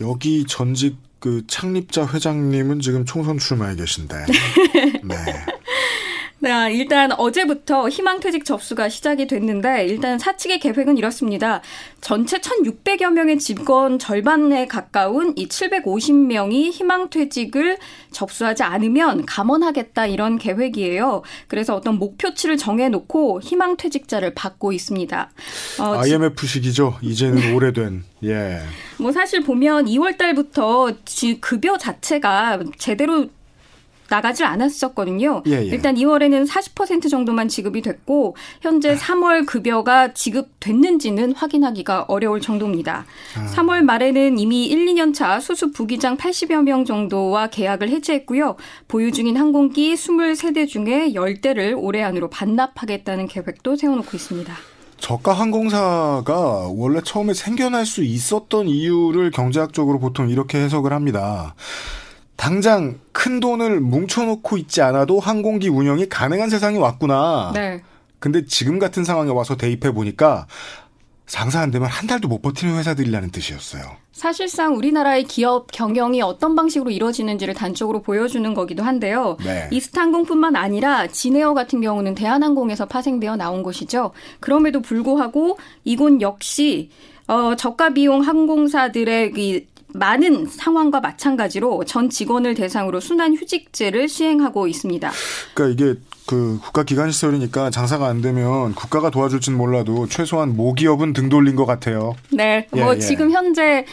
[0.00, 4.26] 여기 전직 그 창립자 회장님은 지금 총선 출마에 계신데.
[5.04, 5.16] 네.
[6.42, 11.60] 네, 일단 어제부터 희망퇴직 접수가 시작이 됐는데 일단 사측의 계획은 이렇습니다.
[12.00, 17.76] 전체 1,600여 명의 직원 절반에 가까운 이 750명이 희망퇴직을
[18.10, 21.22] 접수하지 않으면 감원하겠다 이런 계획이에요.
[21.46, 25.30] 그래서 어떤 목표치를 정해놓고 희망퇴직자를 받고 있습니다.
[25.80, 26.96] 어, IMF 시기죠.
[27.02, 28.04] 이제는 오래된.
[28.24, 28.60] 예.
[28.98, 30.92] 뭐 사실 보면 2월 달부터
[31.40, 33.28] 급여 자체가 제대로
[34.10, 35.44] 나가질 않았었거든요.
[35.46, 35.64] 예, 예.
[35.64, 43.06] 일단 2월에는 40% 정도만 지급이 됐고 현재 3월 급여가 지급됐는지는 확인하기가 어려울 정도입니다.
[43.36, 43.46] 아.
[43.54, 48.56] 3월 말에는 이미 1, 2년 차 수습 부기장 80여 명 정도와 계약을 해지했고요.
[48.88, 54.54] 보유 중인 항공기 23대 중에 10대를 올해 안으로 반납하겠다는 계획도 세워놓고 있습니다.
[54.98, 61.54] 저가 항공사가 원래 처음에 생겨날 수 있었던 이유를 경제학적으로 보통 이렇게 해석을 합니다.
[62.40, 67.52] 당장 큰 돈을 뭉쳐놓고 있지 않아도 항공기 운영이 가능한 세상이 왔구나.
[67.54, 67.82] 네.
[68.18, 70.46] 근데 지금 같은 상황에 와서 대입해 보니까
[71.26, 73.82] 장사 안 되면 한 달도 못 버티는 회사들이라는 뜻이었어요.
[74.12, 79.36] 사실상 우리나라의 기업 경영이 어떤 방식으로 이루어지는지를 단적으로 보여주는 거기도 한데요.
[79.44, 79.68] 네.
[79.70, 84.12] 이스타항공뿐만 아니라 진에어 같은 경우는 대한항공에서 파생되어 나온 것이죠.
[84.40, 86.88] 그럼에도 불구하고 이곳 역시
[87.30, 95.10] 어, 저가 비용 항공사들의 이 많은 상황과 마찬가지로 전 직원을 대상으로 순환 휴직제를 시행하고 있습니다.
[95.54, 101.28] 그러니까 이게 그 국가 기관 시설이니까 장사가 안 되면 국가가 도와줄진 몰라도 최소한 모기업은 등
[101.28, 102.14] 돌린 것 같아요.
[102.30, 102.98] 네, 뭐 예, 예.
[103.00, 103.84] 지금 현재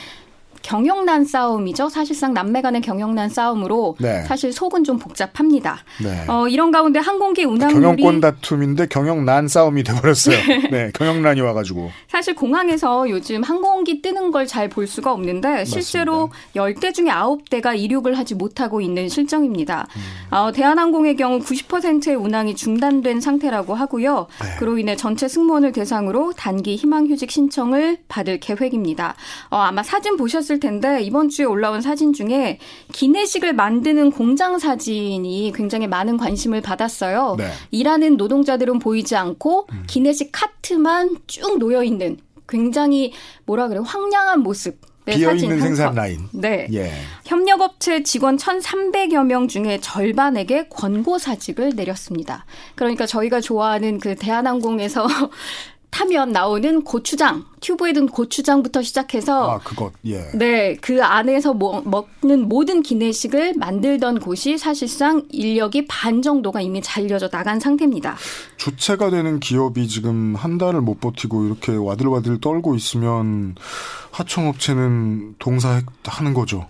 [0.68, 1.88] 경영난 싸움이죠.
[1.88, 4.24] 사실상 남매 간의 경영난 싸움으로 네.
[4.24, 5.80] 사실 속은 좀 복잡합니다.
[6.04, 6.26] 네.
[6.28, 10.36] 어, 이런 가운데 항공기 운항률이 경영권 다툼인데 경영난 싸움이 돼버렸어요.
[10.36, 10.68] 네.
[10.70, 16.30] 네, 경영난이 와가지고 사실 공항에서 요즘 항공기 뜨는 걸 잘 볼 수가 없는데 실제로.
[16.56, 19.88] 10대 중에 9대가 이륙을 하지 못하고 있는 실정입니다.
[19.96, 20.36] 음.
[20.36, 24.28] 어, 대한항공의 경우 90%의 운항이 중단된 상태라고 하고요.
[24.42, 24.56] 네.
[24.60, 29.16] 그로 인해 전체 승무원을 대상으로 단기 희망휴직 신청을 받을 계획입니다.
[29.50, 32.60] 어, 아마 사진 보셨을 보셨을 텐데 이번 주에 올라온 사진 중에
[32.92, 37.36] 기내식을 만드는 공장 사진이 굉장히 많은 관심을 받았어요.
[37.38, 37.52] 네.
[37.72, 39.84] 일하는 노동자들은 보이지 않고 음.
[39.88, 42.18] 기내식 카트만 쭉 놓여 있는
[42.48, 43.14] 굉장히
[43.46, 44.80] 뭐라 그래 황량한 모습.
[45.06, 46.28] 비어있는 생산 라인.
[46.34, 46.68] 네.
[46.74, 46.92] 예.
[47.24, 52.46] 협력업체 직원 1,300여 명 중에 절반에게 권고 사직을 내렸습니다.
[52.76, 55.08] 그러니까 저희가 좋아하는 그 대한항공에서
[55.98, 59.92] 타면 나오는 고추장, 튜브에 든 고추장부터 시작해서 아, 그것.
[60.06, 60.30] 예.
[60.36, 67.30] 네, 그 안에서 뭐, 먹는 모든 기내식을 만들던 곳이 사실상 인력이 반 정도가 이미 잘려져
[67.30, 68.16] 나간 상태입니다.
[68.58, 73.56] 주체가 되는 기업이 지금 한 달을 못 버티고 이렇게 와들와들 떨고 있으면
[74.12, 76.68] 하청업체는 동사하는 거죠.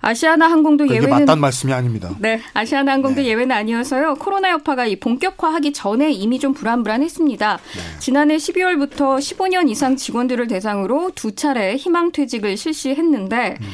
[0.00, 2.10] 아시아나 항공도 예외는 맞단 말씀이 아닙니다.
[2.18, 3.28] 네, 아시아나 항공도 네.
[3.28, 4.14] 예외는 아니어서요.
[4.16, 7.56] 코로나 여파가 본격화하기 전에 이미 좀 불안불안했습니다.
[7.56, 7.98] 네.
[7.98, 13.66] 지난해 12월부터 15년 이상 직원들을 대상으로 두 차례 희망퇴직을 실시했는데 음.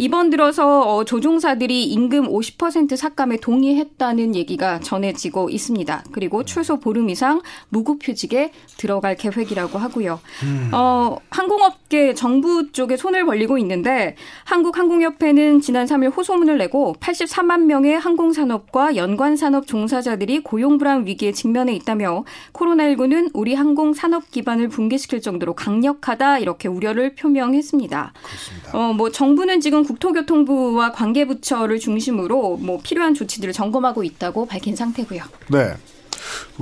[0.00, 6.04] 이번 들어서 어, 조종사들이 임금 50% 삭감에 동의했다는 얘기가 전해지고 있습니다.
[6.12, 10.20] 그리고 최소 보름 이상 무급휴직에 들어갈 계획이라고 하고요.
[10.44, 10.70] 음.
[10.72, 18.94] 어, 항공업계 정부 쪽에 손을 벌리고 있는데 한국항공협회는 지난 3일 호소문을 내고 83만 명의 항공산업과
[18.94, 27.16] 연관산업 종사자들이 고용불안 위기에 직면해 있다며 코로나19는 우리 항공산업 기반을 붕괴시킬 정도로 강력하다 이렇게 우려를
[27.16, 28.12] 표명했습니다.
[28.22, 28.78] 그렇습니다.
[28.78, 35.22] 어, 뭐 정부는 지금 국토교통부와 관계부처를 중심으로 뭐 필요한 조치들을 점검하고 있다고 밝힌 상태고요.
[35.48, 35.74] 네.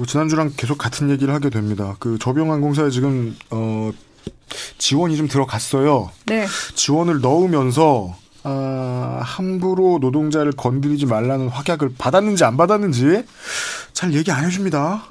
[0.06, 1.96] 지난주랑 계속 같은 얘기를 하게 됩니다.
[1.98, 3.90] 그 저병항공사에 지금 어
[4.78, 6.10] 지원이 좀 들어갔어요.
[6.26, 6.46] 네.
[6.74, 8.16] 지원을 넣으면서
[8.48, 13.24] 아, 함부로 노동자를 건드리지 말라는 확약을 받았는지 안 받았는지
[13.92, 15.06] 잘 얘기 안 해줍니다.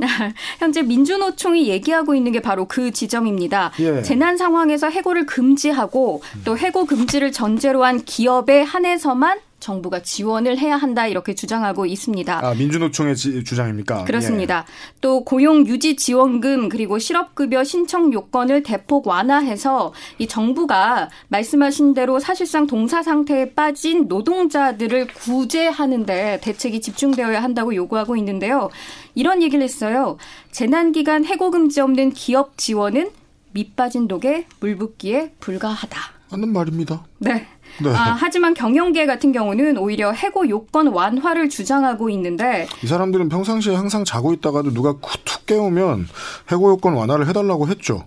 [0.60, 3.74] 현재 민주노총이 얘기하고 있는 게 바로 그 지점입니다.
[3.80, 4.02] 예.
[4.04, 11.08] 재난 상황에서 해고를 금지하고 또 해고 금지를 전제로 한 기업에 한해서만 정부가 지원을 해야 한다
[11.08, 12.46] 이렇게 주장하고 있습니다.
[12.46, 14.04] 아, 민주노총의 지, 주장입니까?
[14.04, 14.66] 그렇습니다.
[14.68, 15.00] 예.
[15.02, 22.68] 또 고용 유지 지원금 그리고 실업급여 신청 요건을 대폭 완화해서 이 정부가 말씀하신 대로 사실상
[22.68, 28.70] 동사 상태에 빠진 노동자들을 구제하는데 대책이 집중되어야 한다고 요구하고 있는데요.
[29.16, 30.18] 이런 얘기를 했어요.
[30.52, 33.10] 재난 기간 해고 금지 없는 기업 지원은
[33.54, 36.00] 밑빠진 독에 물 붓기에 불과하다.
[36.30, 37.06] 하는 말입니다.
[37.20, 37.48] 네.
[37.82, 37.90] 네.
[37.90, 44.04] 아, 하지만 경영계 같은 경우는 오히려 해고 요건 완화를 주장하고 있는데 이 사람들은 평상시에 항상
[44.06, 46.08] 자고 있다가도 누가 툭 깨우면
[46.52, 48.06] 해고 요건 완화를 해달라고 했죠.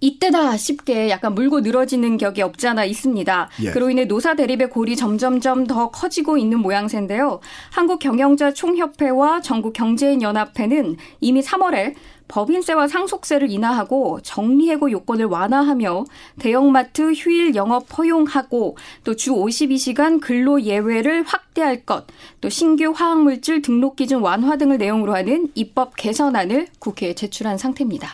[0.00, 3.50] 이때다 싶게 약간 물고 늘어지는 격이 없지 않아 있습니다.
[3.62, 3.70] 예.
[3.70, 7.40] 그로 인해 노사 대립의 골이 점점점 더 커지고 있는 모양새인데요.
[7.70, 11.94] 한국경영자 총협회와 전국경제인연합회는 이미 3월에
[12.28, 16.04] 법인세와 상속세를 인하하고 정리해고 요건을 완화하며
[16.38, 22.06] 대형마트 휴일 영업 허용하고 또 주 52시간 근로 예외를 확대할 것,
[22.40, 28.08] 또 신규 화학물질 등록 기준 완화 등을 내용으로 하는 입법 개선안을 국회에 제출한 상태입니다.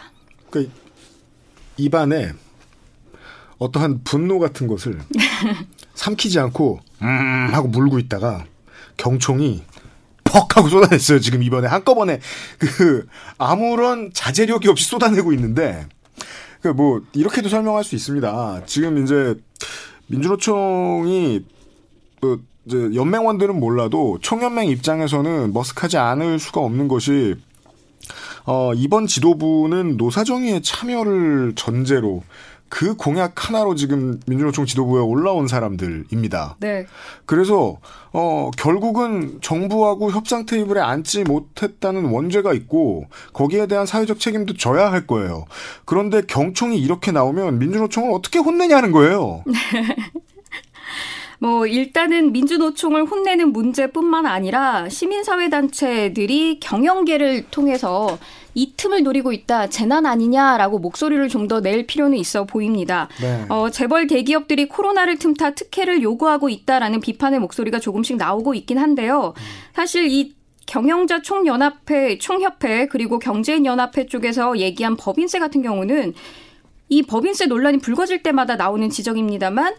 [0.50, 0.85] 그러니까
[1.76, 2.32] 입안에
[3.58, 4.98] 어떠한 분노 같은 것을
[5.94, 8.44] 삼키지 않고 음 하고 물고 있다가
[8.96, 9.64] 경총이
[10.24, 11.20] 퍽 하고 쏟아냈어요.
[11.20, 12.20] 지금 이번에 한꺼번에
[12.58, 13.06] 그
[13.38, 15.86] 아무런 자제력이 없이 쏟아내고 있는데
[16.60, 18.62] 그 뭐 이렇게도 설명할 수 있습니다.
[18.66, 19.34] 지금 이제
[20.08, 21.44] 민주노총이
[22.20, 27.36] 뭐 이제 연맹원들은 몰라도 총연맹 입장에서는 머쓱하지 않을 수가 없는 것이
[28.46, 32.22] 어, 이번 지도부는 노사정의의 참여를 전제로
[32.68, 36.56] 그 공약 하나로 지금 민주노총 지도부에 올라온 사람들입니다.
[36.58, 36.86] 네.
[37.24, 37.78] 그래서
[38.12, 45.06] 어 결국은 정부하고 협상 테이블에 앉지 못했다는 원죄가 있고 거기에 대한 사회적 책임도 져야 할
[45.06, 45.44] 거예요.
[45.84, 49.44] 그런데 경총이 이렇게 나오면 민주노총을 어떻게 혼내냐는 거예요.
[51.38, 58.18] 뭐 일단은 민주노총을 혼내는 문제뿐만 아니라 시민사회 단체들이 경영계를 통해서
[58.54, 63.08] 이 틈을 노리고 있다 재난 아니냐라고 목소리를 좀 더 낼 필요는 있어 보입니다.
[63.20, 63.44] 네.
[63.48, 69.34] 어, 재벌 대기업들이 코로나를 틈타 특혜를 요구하고 있다라는 비판의 목소리가 조금씩 나오고 있긴 한데요.
[69.74, 70.34] 사실 이
[70.66, 76.14] 경영자 총연합회, 총협회 그리고 경제인연합회 쪽에서 얘기한 법인세 같은 경우는
[76.88, 79.74] 이 법인세 논란이 불거질 때마다 나오는 지적입니다만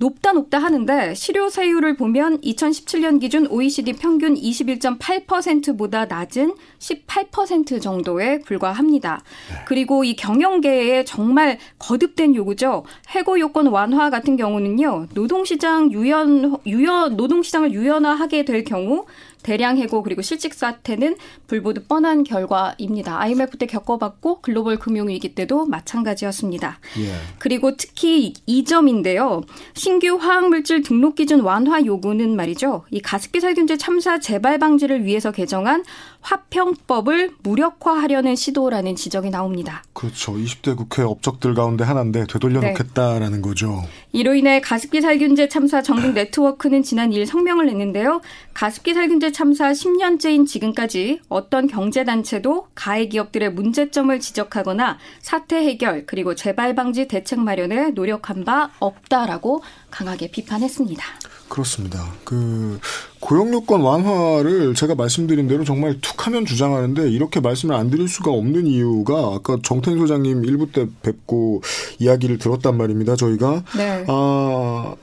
[0.00, 9.22] 높다 높다 하는데 실효 세율을 보면 2017년 기준 OECD 평균 21.8%보다 낮은 18% 정도에 불과합니다.
[9.66, 12.84] 그리고 이 경영계의 정말 거듭된 요구죠.
[13.10, 15.08] 해고 요건 완화 같은 경우는요.
[15.12, 19.04] 노동시장 유연 유연 노동시장을 유연화하게 될 경우
[19.42, 23.20] 대량 해고 그리고 실직 사태는 불보듯 뻔한 결과입니다.
[23.20, 26.78] IMF 때 겪어봤고 글로벌 금융위기 때도 마찬가지였습니다.
[26.98, 27.12] 예.
[27.38, 29.42] 그리고 특히 이 점인데요.
[29.74, 32.84] 신규 화학물질 등록 기준 완화 요구는 말이죠.
[32.90, 35.84] 이 가습기 살균제 참사 재발 방지를 위해서 개정한
[36.20, 39.82] 화평법을 무력화하려는 시도라는 지적이 나옵니다.
[39.92, 40.32] 그렇죠.
[40.32, 42.70] 20대 국회 업적들 가운데 하나인데 되돌려 네.
[42.70, 43.84] 놓겠다라는 거죠.
[44.12, 48.20] 이로 인해 가습기 살균제 참사 정등 네트워크는 지난 2일 성명을 냈는데요.
[48.54, 56.74] 가습기 살균제 참사 10년째인 지금까지 어떤 경제단체도 가해 기업들의 문제점을 지적하거나 사태 해결 그리고 재발
[56.74, 61.04] 방지 대책 마련에 노력한 바 없다라고 강하게 비판했습니다.
[61.50, 62.12] 그렇습니다.
[62.24, 62.78] 그
[63.18, 69.34] 고용요건 완화를 제가 말씀드린 대로 정말 툭하면 주장하는데 이렇게 말씀을 안 드릴 수가 없는 이유가
[69.34, 71.60] 아까 정태인 소장님 일부 때 뵙고
[71.98, 73.16] 이야기를 들었단 말입니다.
[73.16, 74.04] 저희가 네.
[74.08, 74.94] 아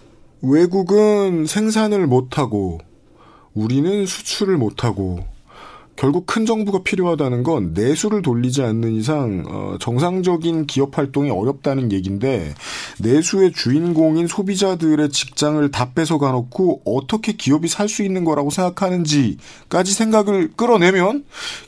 [0.42, 2.80] 외국은 생산을 못하고
[3.54, 5.37] 우리는 수출을 못하고
[5.98, 12.54] 결국 큰 정부가 필요하다는 건 내수를 돌리지 않는 이상 어, 정상적인 기업 활동이 어렵다는 얘기인데
[13.00, 20.52] 내수의 주인공인 소비자들의 직장을 다 뺏어가 놓고 어떻게 기업이 살 수 있는 거라고 생각하는지까지 생각을
[20.58, 21.24] 끌어내면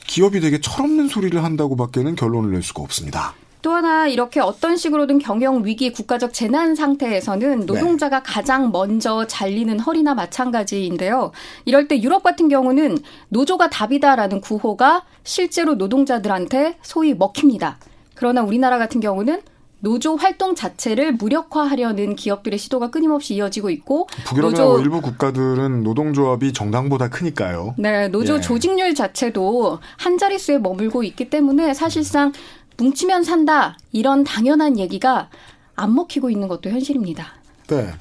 [0.06, 3.34] 기업이 되게 철없는 소리를 한다고밖에는 결론을 낼 수가 없습니다.
[3.62, 10.14] 또 하나 이렇게 어떤 식으로든 경영 위기 국가적 재난 상태에서는 노동자가 가장 먼저 잘리는 허리나
[10.14, 11.32] 마찬가지인데요.
[11.64, 17.78] 이럴 때 유럽 같은 경우는 노조가 답이다라는 구호가 실제로 노동자들한테 소위 먹힙니다.
[18.14, 19.42] 그러나 우리나라 같은 경우는
[19.80, 27.08] 노조 활동 자체를 무력화하려는 기업들의 시도가 끊임없이 이어지고 있고 북유럽이나 뭐 일부 국가들은 노동조합이 정당보다
[27.08, 27.74] 크니까요.
[27.78, 28.40] 네, 노조 예.
[28.40, 32.32] 조직률 자체도 한 자릿수에 머물고 있기 때문에 사실상
[32.76, 35.28] 뭉치면 산다 이런 당연한 얘기가
[35.76, 37.34] 안 먹히고 있는 것도 현실입니다.
[37.68, 37.92] 네.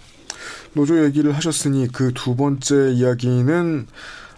[0.74, 3.88] 노조 얘기를 하셨으니 그 두 번째 이야기는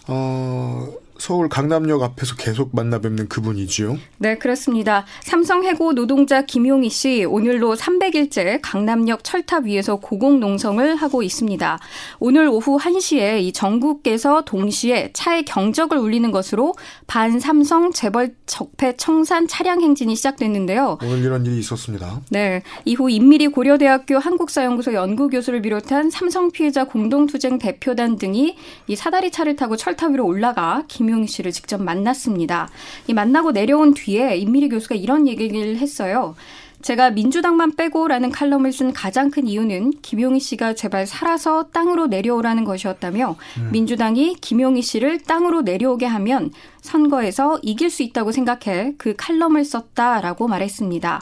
[0.07, 0.87] 어,
[1.21, 3.95] 서울 강남역 앞에서 계속 만나 뵙는 그분이지요.
[4.17, 5.05] 네, 그렇습니다.
[5.21, 11.77] 삼성 해고 노동자 김용희 씨 오늘로 300일째 강남역 철탑 위에서 고공 농성을 하고 있습니다.
[12.19, 16.73] 오늘 오후 1시에 이 전국에서 동시에 차의 경적을 울리는 것으로
[17.05, 20.97] 반삼성 재벌 적폐 청산 차량 행진이 시작됐는데요.
[21.03, 22.21] 오늘 이런 일이 있었습니다.
[22.31, 22.63] 네.
[22.83, 28.55] 이후 인미리 고려대학교 한국사연구소 연구교수를 비롯한 삼성 피해자 공동투쟁 대표단 등이
[28.87, 32.69] 이 사다리 차를 타고 철탑 위로 올라가 김 용희 씨를 직접 만났습니다.
[33.07, 36.35] 이 만나고 내려온 뒤에 인미리 교수가 이런 얘기를 했어요.
[36.81, 43.35] 제가 민주당만 빼고라는 칼럼을 쓴 가장 큰 이유는 김용희 씨가 제발 살아서 땅으로 내려오라는 것이었다며
[43.71, 51.21] 민주당이 김용희 씨를 땅으로 내려오게 하면 선거에서 이길 수 있다고 생각해 그 칼럼을 썼다라고 말했습니다.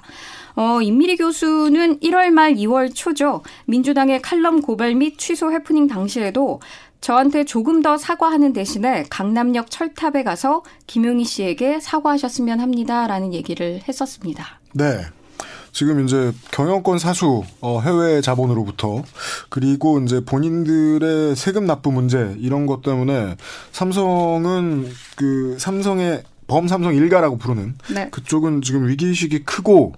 [0.55, 3.43] 어, 임미리 교수는 1월 말 2월 초죠.
[3.65, 6.59] 민주당의 칼럼 고발 및 취소 해프닝 당시에도
[7.01, 14.59] 저한테 조금 더 사과하는 대신에 강남역 철탑에 가서 김용희 씨에게 사과하셨으면 합니다라는 얘기를 했었습니다.
[14.73, 15.01] 네.
[15.71, 19.03] 지금 이제 경영권 사수 어, 해외 자본으로부터
[19.49, 23.37] 그리고 이제 본인들의 세금 납부 문제 이런 것 때문에
[23.71, 28.09] 삼성은 그 삼성의 범삼성 일가라고 부르는 네.
[28.09, 29.93] 그쪽은 지금 위기의식이 크고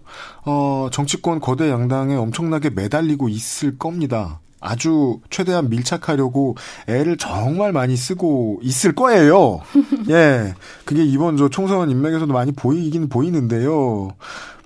[0.46, 4.42] 어 정치권 거대 양당에 엄청나게 매달리고 있을 겁니다.
[4.62, 6.56] 아주 최대한 밀착하려고
[6.88, 9.62] 애를 정말 많이 쓰고 있을 거예요.
[10.10, 10.54] 예.
[10.86, 14.16] 그게 이번 저 총선 인맥에서도 많이 보이긴 보이는데요.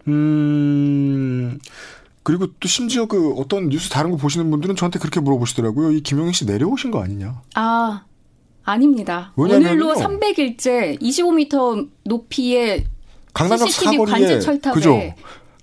[0.07, 1.57] 음,
[2.23, 5.91] 그리고 또 심지어 그 어떤 뉴스 다른 거 보시는 분들은 저한테 그렇게 물어보시더라고요.
[5.91, 7.41] 이 김용희 씨 내려오신 거 아니냐?
[7.55, 8.03] 아,
[8.65, 9.31] 아닙니다.
[9.35, 12.85] 오늘로 300일째 25m 높이의
[13.33, 14.99] 강남역 CCTV 사거리에 관제 철탑에 그죠?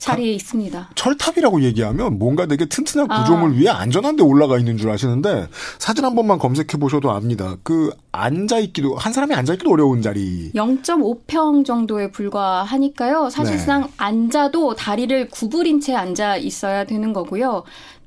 [0.03, 0.91] 자리에 있습니다.
[0.97, 3.21] 철탑이라고 얘기하면 뭔가 되게 튼튼한 아.
[3.21, 5.47] 구조물 위에 안전한 데 올라가 있는 줄 아시는데
[5.79, 7.57] 사진 한 번만 검색해 보셔도 압니다.
[7.63, 10.51] 그 앉아 있기도 한 사람이 앉아 있기도 어려운 자리.
[10.55, 13.25] 0.5평 정도에 불과하니까요.
[13.25, 13.31] 네.
[13.31, 17.63] 사실상 앉아도 다리를 구부린 채 앉아 있어야 되는 거고요.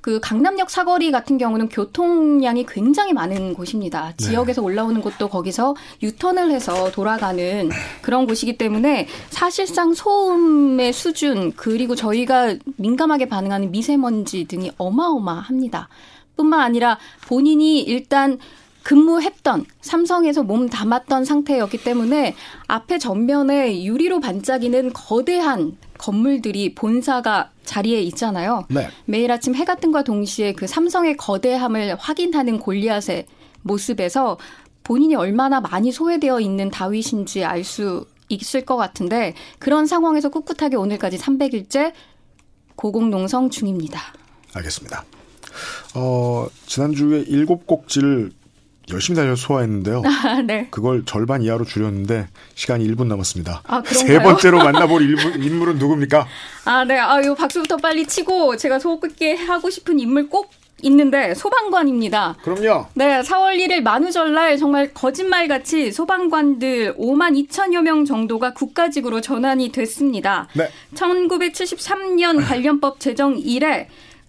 [0.06, 4.14] 그 강남역 사거리 같은 경우는 교통량이 굉장히 많은 곳입니다.
[4.16, 4.24] 네.
[4.24, 7.72] 지역에서 올라오는 곳도 거기서 유턴을 해서 돌아가는
[8.04, 15.90] 그런 곳이기 때문에 사실상 소음의 수준 그리고 저희가 민감하게 반응하는 미세먼지 등이 어마어마합니다.
[16.38, 18.38] 뿐만 아니라 본인이 일단
[18.86, 22.36] 근무했던 삼성에서 몸 담았던 상태였기 때문에
[22.68, 28.66] 앞에 전면에 유리로 반짝이는 거대한 건물들이 본사가 자리에 있잖아요.
[28.70, 28.88] 네.
[29.06, 33.26] 매일 아침 해가 뜸과 동시에 그 삼성의 거대함을 확인하는 골리앗의
[33.64, 34.38] 모습에서
[34.84, 41.18] 본인이 얼마나 많이 소외되어 있는 다윗인지 알 수 있을 것 같은데 그런 상황에서 꿋꿋하게 오늘까지
[41.18, 41.94] 300일째
[42.76, 44.00] 고공농성 중입니다.
[44.54, 45.06] 알겠습니다.
[45.96, 48.32] 어, 지난주에 일곱 곡지를
[48.92, 50.04] 열심히 달려 소화했는데요.
[50.06, 50.68] 아, 네.
[50.72, 53.62] 그걸 절반 이하로 줄였는데 시간이 1분 남았습니다.
[53.66, 53.84] 아?
[53.86, 56.28] 세 번째로 만나볼 인물, 인물은 누굽니까?
[56.66, 56.98] 아, 네.
[56.98, 62.36] 아, 요 박수부터 빨리 치고 제가 소극게 하고 싶은 인물 꼭 있는데 소방관입니다.
[62.44, 62.88] 그럼요.
[62.94, 70.48] 네, 4월 1일 만우절날 정말 거짓말같이 소방관들 5만 2천여 명 정도가 국가직으로 전환이 됐습니다.
[70.54, 70.70] 네.
[70.94, 73.88] 1973년 관련법 제정 이래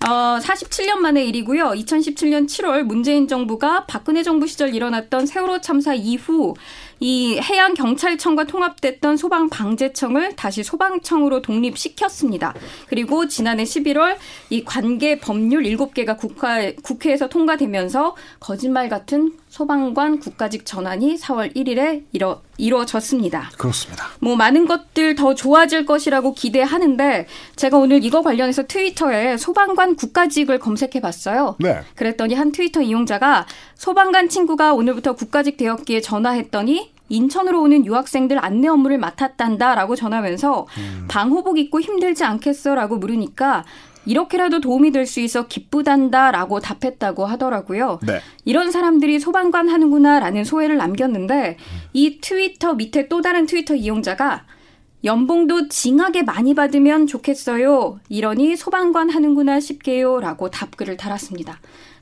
[0.09, 1.71] 어, 47년 만의 일이고요.
[1.71, 6.55] 2017년 7월 문재인 정부가 박근혜 정부 시절 일어났던 세월호 참사 이후
[7.01, 12.55] 이 해양 경찰청과 통합됐던 소방 방재청을 다시 소방청으로 독립시켰습니다.
[12.89, 14.17] 그리고 지난해 11월
[14.51, 22.43] 이 관계 법률 7개가 국회, 국회에서 통과되면서 거짓말 같은 소방관 국가직 전환이 4월 1일에 이뤄,
[22.59, 23.51] 이루어졌습니다.
[23.57, 24.07] 그렇습니다.
[24.21, 27.27] 뭐 많은 것들 더 좋아질 것이라고 기대하는데
[27.57, 31.57] 제가 오늘 이거 관련해서 트위터에 소방관 국가직을 검색해 봤어요.
[31.59, 31.81] 네.
[31.95, 38.99] 그랬더니 한 트위터 이용자가 소방관 친구가 오늘부터 국가직 되었기에 전화했더니 인천으로 오는 유학생들 안내 업무를
[38.99, 40.67] 맡았단다라고 전하면서
[41.09, 43.65] 방호복 입고 힘들지 않겠어라고 물으니까
[44.07, 47.99] 이렇게라도 도움이 될 수 있어 기쁘단다라고 답했다고 하더라고요.
[48.07, 48.21] 네.
[48.45, 51.57] 이런 사람들이 소방관 하는구나라는 소회를 남겼는데
[51.93, 54.45] 이 트위터 밑에 또 다른 트위터 이용자가
[55.05, 58.01] 연봉도 징하게 많이 받으면 좋겠어요.
[58.09, 61.61] 이러니 소방관 하는구나 싶게요라고 답글을 달았습니다.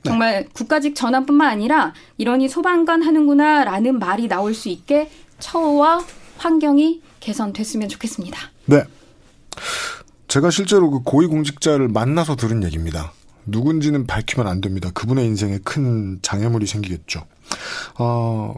[0.09, 6.03] 정말 국가직 전환뿐만 아니라 이러니 소방관 하는구나라는 말이 나올 수 있게 처우와
[6.37, 8.39] 환경이 개선됐으면 좋겠습니다.
[8.65, 8.83] 네.
[10.27, 13.13] 제가 실제로 그 고위공직자를 만나서 들은 얘기입니다.
[13.45, 14.89] 누군지는 밝히면 안 됩니다.
[14.93, 17.25] 그분의 인생에 큰 장애물이 생기겠죠.
[17.97, 18.55] 어,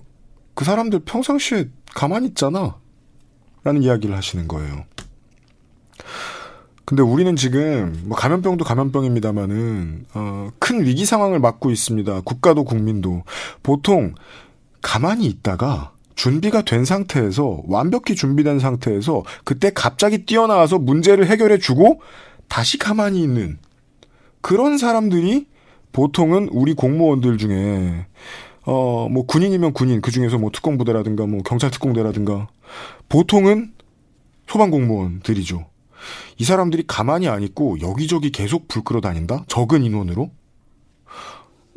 [0.54, 2.78] 그 사람들 평상시에 가만히 있잖아.
[3.64, 4.86] 라는 이야기를 하시는 거예요.
[6.88, 12.22] 근데 우리는 지금 뭐 감염병도 감염병입니다만은 어, 큰 위기 상황을 맞고 있습니다.
[12.22, 13.24] 국가도 국민도
[13.62, 14.16] 보통
[14.82, 22.00] 가만히 있다가 준비가 된 상태에서 완벽히 준비된 상태에서 그때 갑자기 뛰어나와서 문제를 해결해 주고
[22.48, 23.58] 다시 가만히 있는
[24.40, 25.48] 그런 사람들이
[25.92, 28.06] 보통은 우리 공무원들 중에
[28.64, 32.48] 어 뭐 군인이면 군인 그 중에서 뭐 특공부대라든가 뭐 경찰 특공대라든가
[33.10, 33.74] 보통은
[34.48, 35.66] 소방 공무원들이죠.
[36.38, 39.44] 이 사람들이 가만히 안 있고 여기저기 계속 불 끌어 다닌다?
[39.48, 40.32] 적은 인원으로?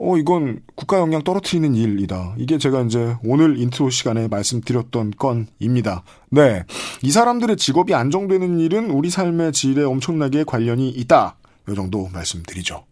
[0.02, 2.34] 어, 이건 국가 역량 떨어뜨리는 일이다.
[2.38, 6.04] 이게 제가 이제 오늘 인트로 시간에 말씀드렸던 건입니다.
[6.30, 6.64] 네.
[7.02, 11.36] 이 사람들의 직업이 안정되는 일은 우리 삶의 질에 엄청나게 관련이 있다.
[11.68, 12.86] 요 정도 말씀드리죠.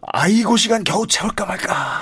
[0.00, 2.00] 아이고, 시간 겨우 채울까 말까.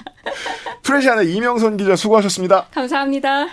[0.82, 2.68] 프레시안의 이명선 기자 수고하셨습니다.
[2.72, 3.48] 감사합니다.